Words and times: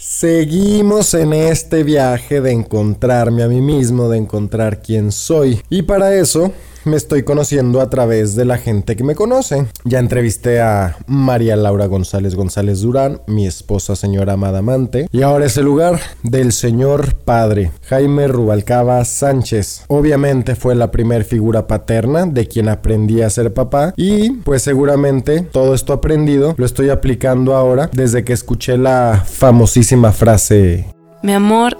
Seguimos 0.00 1.12
en 1.14 1.32
este 1.32 1.82
viaje 1.82 2.40
de 2.40 2.52
encontrarme 2.52 3.42
a 3.42 3.48
mí 3.48 3.60
mismo, 3.60 4.08
de 4.08 4.18
encontrar 4.18 4.80
quién 4.80 5.10
soy. 5.10 5.60
Y 5.70 5.82
para 5.82 6.14
eso 6.14 6.52
me 6.84 6.96
estoy 6.96 7.22
conociendo 7.22 7.80
a 7.80 7.90
través 7.90 8.34
de 8.36 8.44
la 8.44 8.58
gente 8.58 8.96
que 8.96 9.04
me 9.04 9.14
conoce. 9.14 9.66
Ya 9.84 9.98
entrevisté 9.98 10.60
a 10.60 10.96
María 11.06 11.56
Laura 11.56 11.86
González 11.86 12.34
González 12.34 12.80
Durán, 12.80 13.20
mi 13.26 13.46
esposa 13.46 13.96
señora 13.96 14.34
amada 14.34 14.58
amante, 14.58 15.08
y 15.12 15.22
ahora 15.22 15.46
es 15.46 15.56
el 15.56 15.64
lugar 15.64 16.00
del 16.22 16.52
señor 16.52 17.14
padre, 17.14 17.72
Jaime 17.88 18.28
Rubalcaba 18.28 19.04
Sánchez. 19.04 19.84
Obviamente 19.88 20.54
fue 20.54 20.74
la 20.74 20.90
primer 20.90 21.24
figura 21.24 21.66
paterna 21.66 22.26
de 22.26 22.46
quien 22.46 22.68
aprendí 22.68 23.22
a 23.22 23.30
ser 23.30 23.52
papá 23.52 23.92
y 23.96 24.30
pues 24.30 24.62
seguramente 24.62 25.42
todo 25.42 25.74
esto 25.74 25.92
aprendido 25.92 26.54
lo 26.56 26.66
estoy 26.66 26.90
aplicando 26.90 27.54
ahora 27.54 27.90
desde 27.92 28.24
que 28.24 28.32
escuché 28.32 28.76
la 28.78 29.24
famosísima 29.26 30.12
frase 30.12 30.86
Mi 31.22 31.32
amor, 31.32 31.76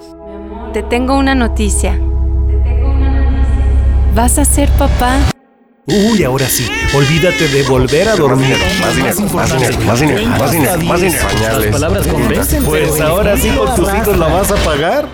te 0.73 0.83
tengo 0.83 1.17
una 1.17 1.35
noticia. 1.35 1.99
¿Vas 4.19 4.37
a 4.37 4.43
ser 4.43 4.69
papá? 4.71 5.17
Uy, 5.87 6.25
ahora 6.25 6.45
sí, 6.45 6.67
olvídate 6.93 7.47
de 7.47 7.63
volver 7.63 8.09
a 8.09 8.17
dormir. 8.17 8.57
Más 8.81 8.93
dinero, 8.93 9.21
más 9.33 9.53
dinero, 9.53 9.79
más 9.85 9.99
dinero, 10.01 10.27
más 10.27 10.51
dinero, 10.51 10.83
más 10.83 11.01
dinero. 11.01 11.29
Las 11.39 11.65
palabras 11.67 12.05
convencen, 12.05 12.65
Pues 12.65 12.99
ahora 12.99 13.37
sí 13.37 13.49
con 13.51 13.73
tus 13.75 13.87
hijos 13.93 14.17
la 14.17 14.27
vas 14.27 14.51
a 14.51 14.55
pagar. 14.55 15.07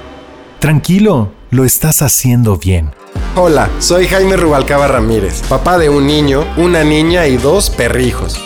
Tranquilo, 0.57 1.31
lo 1.51 1.65
estás 1.65 2.01
haciendo 2.01 2.57
bien. 2.57 2.95
Hola, 3.35 3.69
soy 3.77 4.07
Jaime 4.07 4.37
Rubalcaba 4.37 4.87
Ramírez, 4.87 5.43
papá 5.47 5.77
de 5.77 5.89
un 5.89 6.07
niño, 6.07 6.43
una 6.57 6.83
niña 6.83 7.27
y 7.27 7.37
dos 7.37 7.69
perrijos. 7.69 8.41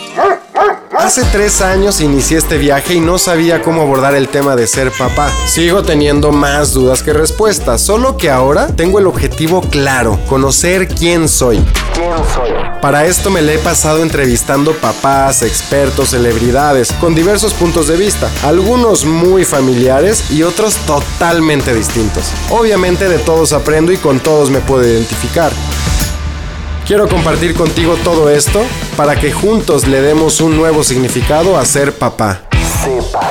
Hace 1.10 1.24
tres 1.32 1.60
años 1.60 2.00
inicié 2.00 2.38
este 2.38 2.56
viaje 2.56 2.94
y 2.94 3.00
no 3.00 3.18
sabía 3.18 3.62
cómo 3.62 3.82
abordar 3.82 4.14
el 4.14 4.28
tema 4.28 4.54
de 4.54 4.68
ser 4.68 4.92
papá. 4.92 5.28
Sigo 5.44 5.82
teniendo 5.82 6.30
más 6.30 6.72
dudas 6.72 7.02
que 7.02 7.12
respuestas, 7.12 7.80
solo 7.80 8.16
que 8.16 8.30
ahora 8.30 8.68
tengo 8.68 9.00
el 9.00 9.08
objetivo 9.08 9.60
claro, 9.60 10.20
conocer 10.28 10.86
quién 10.86 11.28
soy. 11.28 11.64
Para 12.80 13.06
esto 13.06 13.28
me 13.28 13.42
le 13.42 13.56
he 13.56 13.58
pasado 13.58 14.04
entrevistando 14.04 14.72
papás, 14.74 15.42
expertos, 15.42 16.10
celebridades, 16.10 16.92
con 16.92 17.16
diversos 17.16 17.54
puntos 17.54 17.88
de 17.88 17.96
vista, 17.96 18.30
algunos 18.44 19.04
muy 19.04 19.44
familiares 19.44 20.30
y 20.30 20.44
otros 20.44 20.76
totalmente 20.86 21.74
distintos. 21.74 22.30
Obviamente 22.50 23.08
de 23.08 23.18
todos 23.18 23.52
aprendo 23.52 23.90
y 23.90 23.96
con 23.96 24.20
todos 24.20 24.48
me 24.48 24.60
puedo 24.60 24.86
identificar. 24.86 25.50
Quiero 26.90 27.06
compartir 27.06 27.54
contigo 27.54 27.94
todo 28.02 28.28
esto 28.28 28.64
para 28.96 29.14
que 29.14 29.30
juntos 29.30 29.86
le 29.86 30.02
demos 30.02 30.40
un 30.40 30.56
nuevo 30.56 30.82
significado 30.82 31.56
a 31.56 31.64
ser 31.64 31.92
papá. 31.92 32.42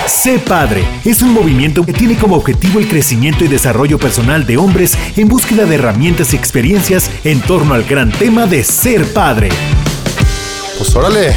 Sé 0.07 0.39
Padre 0.39 0.85
es 1.03 1.21
un 1.21 1.33
movimiento 1.33 1.85
que 1.85 1.91
tiene 1.91 2.17
como 2.17 2.37
objetivo 2.37 2.79
el 2.79 2.87
crecimiento 2.87 3.43
y 3.43 3.49
desarrollo 3.49 3.99
personal 3.99 4.45
de 4.45 4.55
hombres 4.55 4.97
en 5.17 5.27
búsqueda 5.27 5.65
de 5.65 5.75
herramientas 5.75 6.31
y 6.31 6.37
experiencias 6.37 7.11
en 7.25 7.41
torno 7.41 7.73
al 7.73 7.83
gran 7.83 8.13
tema 8.13 8.45
de 8.45 8.63
ser 8.63 9.05
padre. 9.11 9.49
Pues 10.77 10.95
órale. 10.95 11.35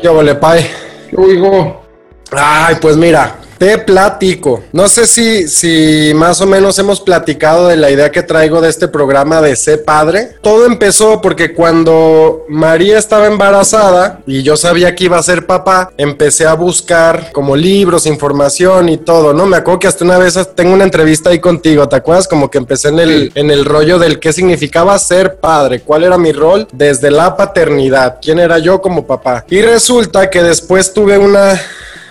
¿Qué 0.00 0.08
ole, 0.08 0.36
pai? 0.36 0.66
¿Qué 1.10 1.16
oigo? 1.18 1.84
Ay, 2.32 2.76
pues 2.80 2.96
mira, 2.96 3.39
te 3.60 3.76
platico. 3.76 4.62
No 4.72 4.88
sé 4.88 5.06
si, 5.06 5.46
si 5.46 6.12
más 6.14 6.40
o 6.40 6.46
menos 6.46 6.78
hemos 6.78 6.98
platicado 6.98 7.68
de 7.68 7.76
la 7.76 7.90
idea 7.90 8.10
que 8.10 8.22
traigo 8.22 8.62
de 8.62 8.70
este 8.70 8.88
programa 8.88 9.42
de 9.42 9.54
Sé 9.54 9.76
Padre. 9.76 10.30
Todo 10.40 10.64
empezó 10.64 11.20
porque 11.20 11.52
cuando 11.52 12.46
María 12.48 12.98
estaba 12.98 13.26
embarazada 13.26 14.20
y 14.26 14.42
yo 14.42 14.56
sabía 14.56 14.94
que 14.94 15.04
iba 15.04 15.18
a 15.18 15.22
ser 15.22 15.44
papá, 15.44 15.92
empecé 15.98 16.46
a 16.46 16.54
buscar 16.54 17.32
como 17.32 17.54
libros, 17.54 18.06
información 18.06 18.88
y 18.88 18.96
todo, 18.96 19.34
¿no? 19.34 19.44
Me 19.44 19.58
acuerdo 19.58 19.80
que 19.80 19.88
hasta 19.88 20.06
una 20.06 20.16
vez 20.16 20.38
tengo 20.54 20.72
una 20.72 20.84
entrevista 20.84 21.28
ahí 21.28 21.38
contigo, 21.38 21.86
¿te 21.86 21.96
acuerdas? 21.96 22.26
Como 22.26 22.50
que 22.50 22.56
empecé 22.56 22.88
en 22.88 22.98
el, 22.98 23.30
en 23.34 23.50
el 23.50 23.66
rollo 23.66 23.98
del 23.98 24.20
qué 24.20 24.32
significaba 24.32 24.98
ser 24.98 25.36
padre, 25.36 25.80
cuál 25.80 26.04
era 26.04 26.16
mi 26.16 26.32
rol 26.32 26.66
desde 26.72 27.10
la 27.10 27.36
paternidad, 27.36 28.20
quién 28.22 28.38
era 28.38 28.56
yo 28.56 28.80
como 28.80 29.06
papá. 29.06 29.44
Y 29.50 29.60
resulta 29.60 30.30
que 30.30 30.42
después 30.42 30.94
tuve 30.94 31.18
una 31.18 31.60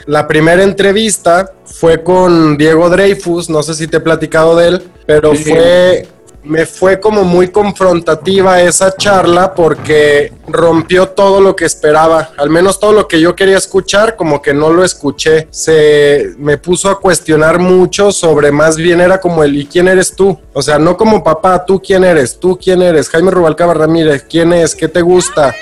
la 0.05 0.27
primera 0.27 0.63
entrevista 0.63 1.51
fue 1.65 2.03
con 2.03 2.57
Diego 2.57 2.89
Dreyfus, 2.89 3.49
no 3.49 3.63
sé 3.63 3.73
si 3.73 3.87
te 3.87 3.97
he 3.97 4.01
platicado 4.01 4.55
de 4.55 4.67
él, 4.67 4.83
pero 5.05 5.35
Sí. 5.35 5.43
fue 5.45 6.07
me 6.41 6.65
fue 6.65 7.01
como 7.01 7.25
muy 7.25 7.49
confrontativa 7.49 8.61
esa 8.61 8.95
charla 8.95 9.53
porque 9.53 10.31
rompió 10.47 11.09
todo 11.09 11.41
lo 11.41 11.53
que 11.55 11.65
esperaba, 11.65 12.29
al 12.37 12.49
menos 12.49 12.79
todo 12.79 12.93
lo 12.93 13.07
que 13.09 13.19
yo 13.19 13.35
quería 13.35 13.57
escuchar, 13.57 14.15
como 14.15 14.41
que 14.41 14.53
no 14.53 14.69
lo 14.71 14.85
escuché. 14.85 15.47
Se 15.51 16.31
me 16.37 16.57
puso 16.57 16.89
a 16.89 16.99
cuestionar 16.99 17.59
mucho 17.59 18.11
sobre 18.13 18.51
más 18.53 18.77
bien 18.77 19.01
era 19.01 19.19
como 19.19 19.43
el 19.43 19.57
¿y 19.57 19.65
quién 19.65 19.89
eres 19.89 20.15
tú? 20.15 20.39
O 20.53 20.61
sea, 20.61 20.79
no 20.79 20.95
como 20.95 21.23
papá, 21.23 21.65
tú 21.65 21.81
quién 21.81 22.05
eres, 22.05 22.39
tú 22.39 22.57
quién 22.57 22.81
eres, 22.81 23.09
Jaime 23.09 23.31
Rubalcaba 23.31 23.73
Ramírez, 23.73 24.25
¿quién 24.27 24.53
es? 24.53 24.75
¿Qué 24.75 24.87
te 24.87 25.01
gusta? 25.01 25.53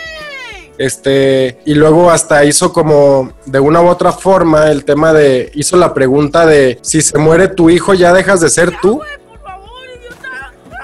Este, 0.77 1.59
y 1.65 1.73
luego 1.73 2.11
hasta 2.11 2.45
hizo 2.45 2.71
como 2.71 3.31
de 3.45 3.59
una 3.59 3.81
u 3.81 3.87
otra 3.87 4.11
forma 4.11 4.69
el 4.69 4.85
tema 4.85 5.11
de, 5.11 5.51
hizo 5.55 5.75
la 5.77 5.93
pregunta 5.93 6.45
de 6.45 6.77
si 6.81 7.01
se 7.01 7.17
muere 7.17 7.47
tu 7.47 7.69
hijo 7.69 7.93
ya 7.93 8.13
dejas 8.13 8.41
de 8.41 8.49
ser 8.49 8.73
tú. 8.81 9.01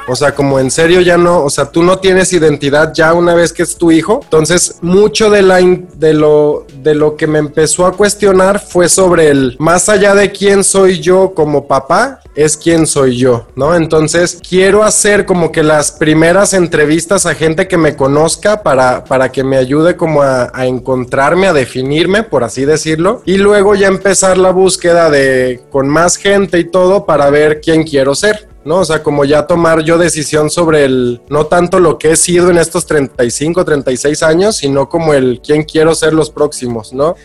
O 0.07 0.15
sea, 0.15 0.35
como 0.35 0.59
en 0.59 0.69
serio 0.69 0.99
ya 0.99 1.17
no, 1.17 1.43
o 1.43 1.49
sea, 1.49 1.71
tú 1.71 1.81
no 1.81 1.99
tienes 1.99 2.33
identidad 2.33 2.93
ya 2.93 3.13
una 3.13 3.35
vez 3.35 3.53
que 3.53 3.63
es 3.63 3.77
tu 3.77 3.91
hijo. 3.91 4.19
Entonces, 4.23 4.79
mucho 4.81 5.29
de 5.29 5.41
la 5.41 5.59
de 5.59 6.13
lo 6.13 6.65
de 6.83 6.93
lo 6.95 7.15
que 7.15 7.27
me 7.27 7.39
empezó 7.39 7.85
a 7.85 7.93
cuestionar 7.93 8.59
fue 8.59 8.89
sobre 8.89 9.29
el 9.29 9.55
más 9.59 9.89
allá 9.89 10.13
de 10.13 10.31
quién 10.31 10.63
soy 10.63 10.99
yo 10.99 11.33
como 11.33 11.67
papá, 11.67 12.19
es 12.35 12.57
quién 12.57 12.87
soy 12.87 13.17
yo, 13.17 13.47
¿no? 13.55 13.75
Entonces, 13.75 14.39
quiero 14.47 14.83
hacer 14.83 15.25
como 15.25 15.51
que 15.51 15.63
las 15.63 15.91
primeras 15.91 16.53
entrevistas 16.53 17.25
a 17.25 17.35
gente 17.35 17.67
que 17.67 17.77
me 17.77 17.95
conozca 17.95 18.63
para, 18.63 19.03
para 19.05 19.31
que 19.31 19.43
me 19.43 19.57
ayude 19.57 19.95
como 19.95 20.23
a, 20.23 20.51
a 20.53 20.65
encontrarme, 20.65 21.47
a 21.47 21.53
definirme, 21.53 22.23
por 22.23 22.43
así 22.43 22.65
decirlo, 22.65 23.21
y 23.25 23.37
luego 23.37 23.75
ya 23.75 23.87
empezar 23.87 24.37
la 24.37 24.51
búsqueda 24.51 25.09
de 25.09 25.61
con 25.71 25.87
más 25.87 26.17
gente 26.17 26.59
y 26.59 26.65
todo 26.65 27.05
para 27.05 27.29
ver 27.29 27.61
quién 27.61 27.83
quiero 27.83 28.15
ser. 28.15 28.52
¿No? 28.65 28.79
O 28.79 28.85
sea, 28.85 29.03
como 29.03 29.25
ya 29.25 29.47
tomar 29.47 29.81
yo 29.83 29.97
decisión 29.97 30.49
sobre 30.49 30.85
el, 30.85 31.21
no 31.29 31.45
tanto 31.45 31.79
lo 31.79 31.97
que 31.97 32.11
he 32.11 32.15
sido 32.15 32.49
en 32.49 32.57
estos 32.57 32.85
35, 32.85 33.65
36 33.65 34.23
años, 34.23 34.57
sino 34.57 34.89
como 34.89 35.13
el 35.13 35.41
quién 35.43 35.63
quiero 35.63 35.95
ser 35.95 36.13
los 36.13 36.29
próximos, 36.29 36.93
¿no? 36.93 37.15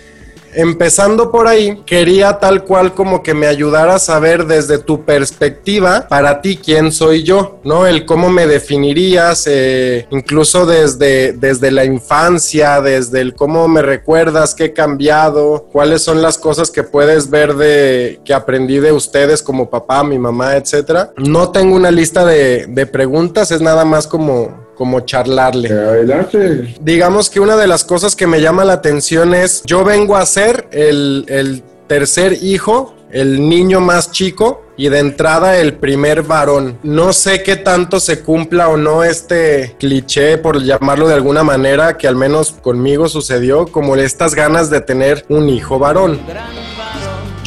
Empezando 0.58 1.30
por 1.30 1.46
ahí, 1.46 1.84
quería 1.86 2.40
tal 2.40 2.64
cual 2.64 2.92
como 2.92 3.22
que 3.22 3.32
me 3.32 3.46
ayudara 3.46 3.94
a 3.94 3.98
saber 4.00 4.44
desde 4.44 4.78
tu 4.78 5.04
perspectiva, 5.04 6.08
para 6.08 6.40
ti, 6.40 6.56
quién 6.56 6.90
soy 6.90 7.22
yo, 7.22 7.60
¿no? 7.62 7.86
El 7.86 8.04
cómo 8.04 8.28
me 8.28 8.48
definirías, 8.48 9.44
eh, 9.46 10.08
incluso 10.10 10.66
desde, 10.66 11.32
desde 11.32 11.70
la 11.70 11.84
infancia, 11.84 12.80
desde 12.80 13.20
el 13.20 13.36
cómo 13.36 13.68
me 13.68 13.82
recuerdas, 13.82 14.52
qué 14.52 14.64
he 14.64 14.72
cambiado, 14.72 15.68
cuáles 15.70 16.02
son 16.02 16.22
las 16.22 16.36
cosas 16.36 16.72
que 16.72 16.82
puedes 16.82 17.30
ver 17.30 17.54
de 17.54 18.20
que 18.24 18.34
aprendí 18.34 18.80
de 18.80 18.90
ustedes 18.90 19.44
como 19.44 19.70
papá, 19.70 20.02
mi 20.02 20.18
mamá, 20.18 20.56
etcétera. 20.56 21.12
No 21.18 21.52
tengo 21.52 21.76
una 21.76 21.92
lista 21.92 22.24
de, 22.24 22.66
de 22.66 22.86
preguntas, 22.86 23.52
es 23.52 23.60
nada 23.60 23.84
más 23.84 24.08
como, 24.08 24.67
como 24.78 25.00
charlarle. 25.00 25.68
Adelante. 25.70 26.76
Digamos 26.80 27.28
que 27.28 27.40
una 27.40 27.56
de 27.56 27.66
las 27.66 27.84
cosas 27.84 28.14
que 28.14 28.28
me 28.28 28.40
llama 28.40 28.64
la 28.64 28.74
atención 28.74 29.34
es, 29.34 29.62
yo 29.64 29.84
vengo 29.84 30.16
a 30.16 30.24
ser 30.24 30.68
el, 30.70 31.26
el 31.28 31.64
tercer 31.88 32.38
hijo, 32.40 32.94
el 33.10 33.48
niño 33.48 33.80
más 33.80 34.12
chico 34.12 34.62
y 34.76 34.88
de 34.88 35.00
entrada 35.00 35.58
el 35.58 35.74
primer 35.74 36.22
varón. 36.22 36.78
No 36.84 37.12
sé 37.12 37.42
qué 37.42 37.56
tanto 37.56 37.98
se 37.98 38.20
cumpla 38.20 38.68
o 38.68 38.76
no 38.76 39.02
este 39.02 39.74
cliché, 39.80 40.38
por 40.38 40.62
llamarlo 40.62 41.08
de 41.08 41.14
alguna 41.14 41.42
manera, 41.42 41.98
que 41.98 42.06
al 42.06 42.14
menos 42.14 42.52
conmigo 42.52 43.08
sucedió, 43.08 43.66
como 43.66 43.96
estas 43.96 44.36
ganas 44.36 44.70
de 44.70 44.80
tener 44.80 45.24
un 45.28 45.48
hijo 45.48 45.80
varón 45.80 46.20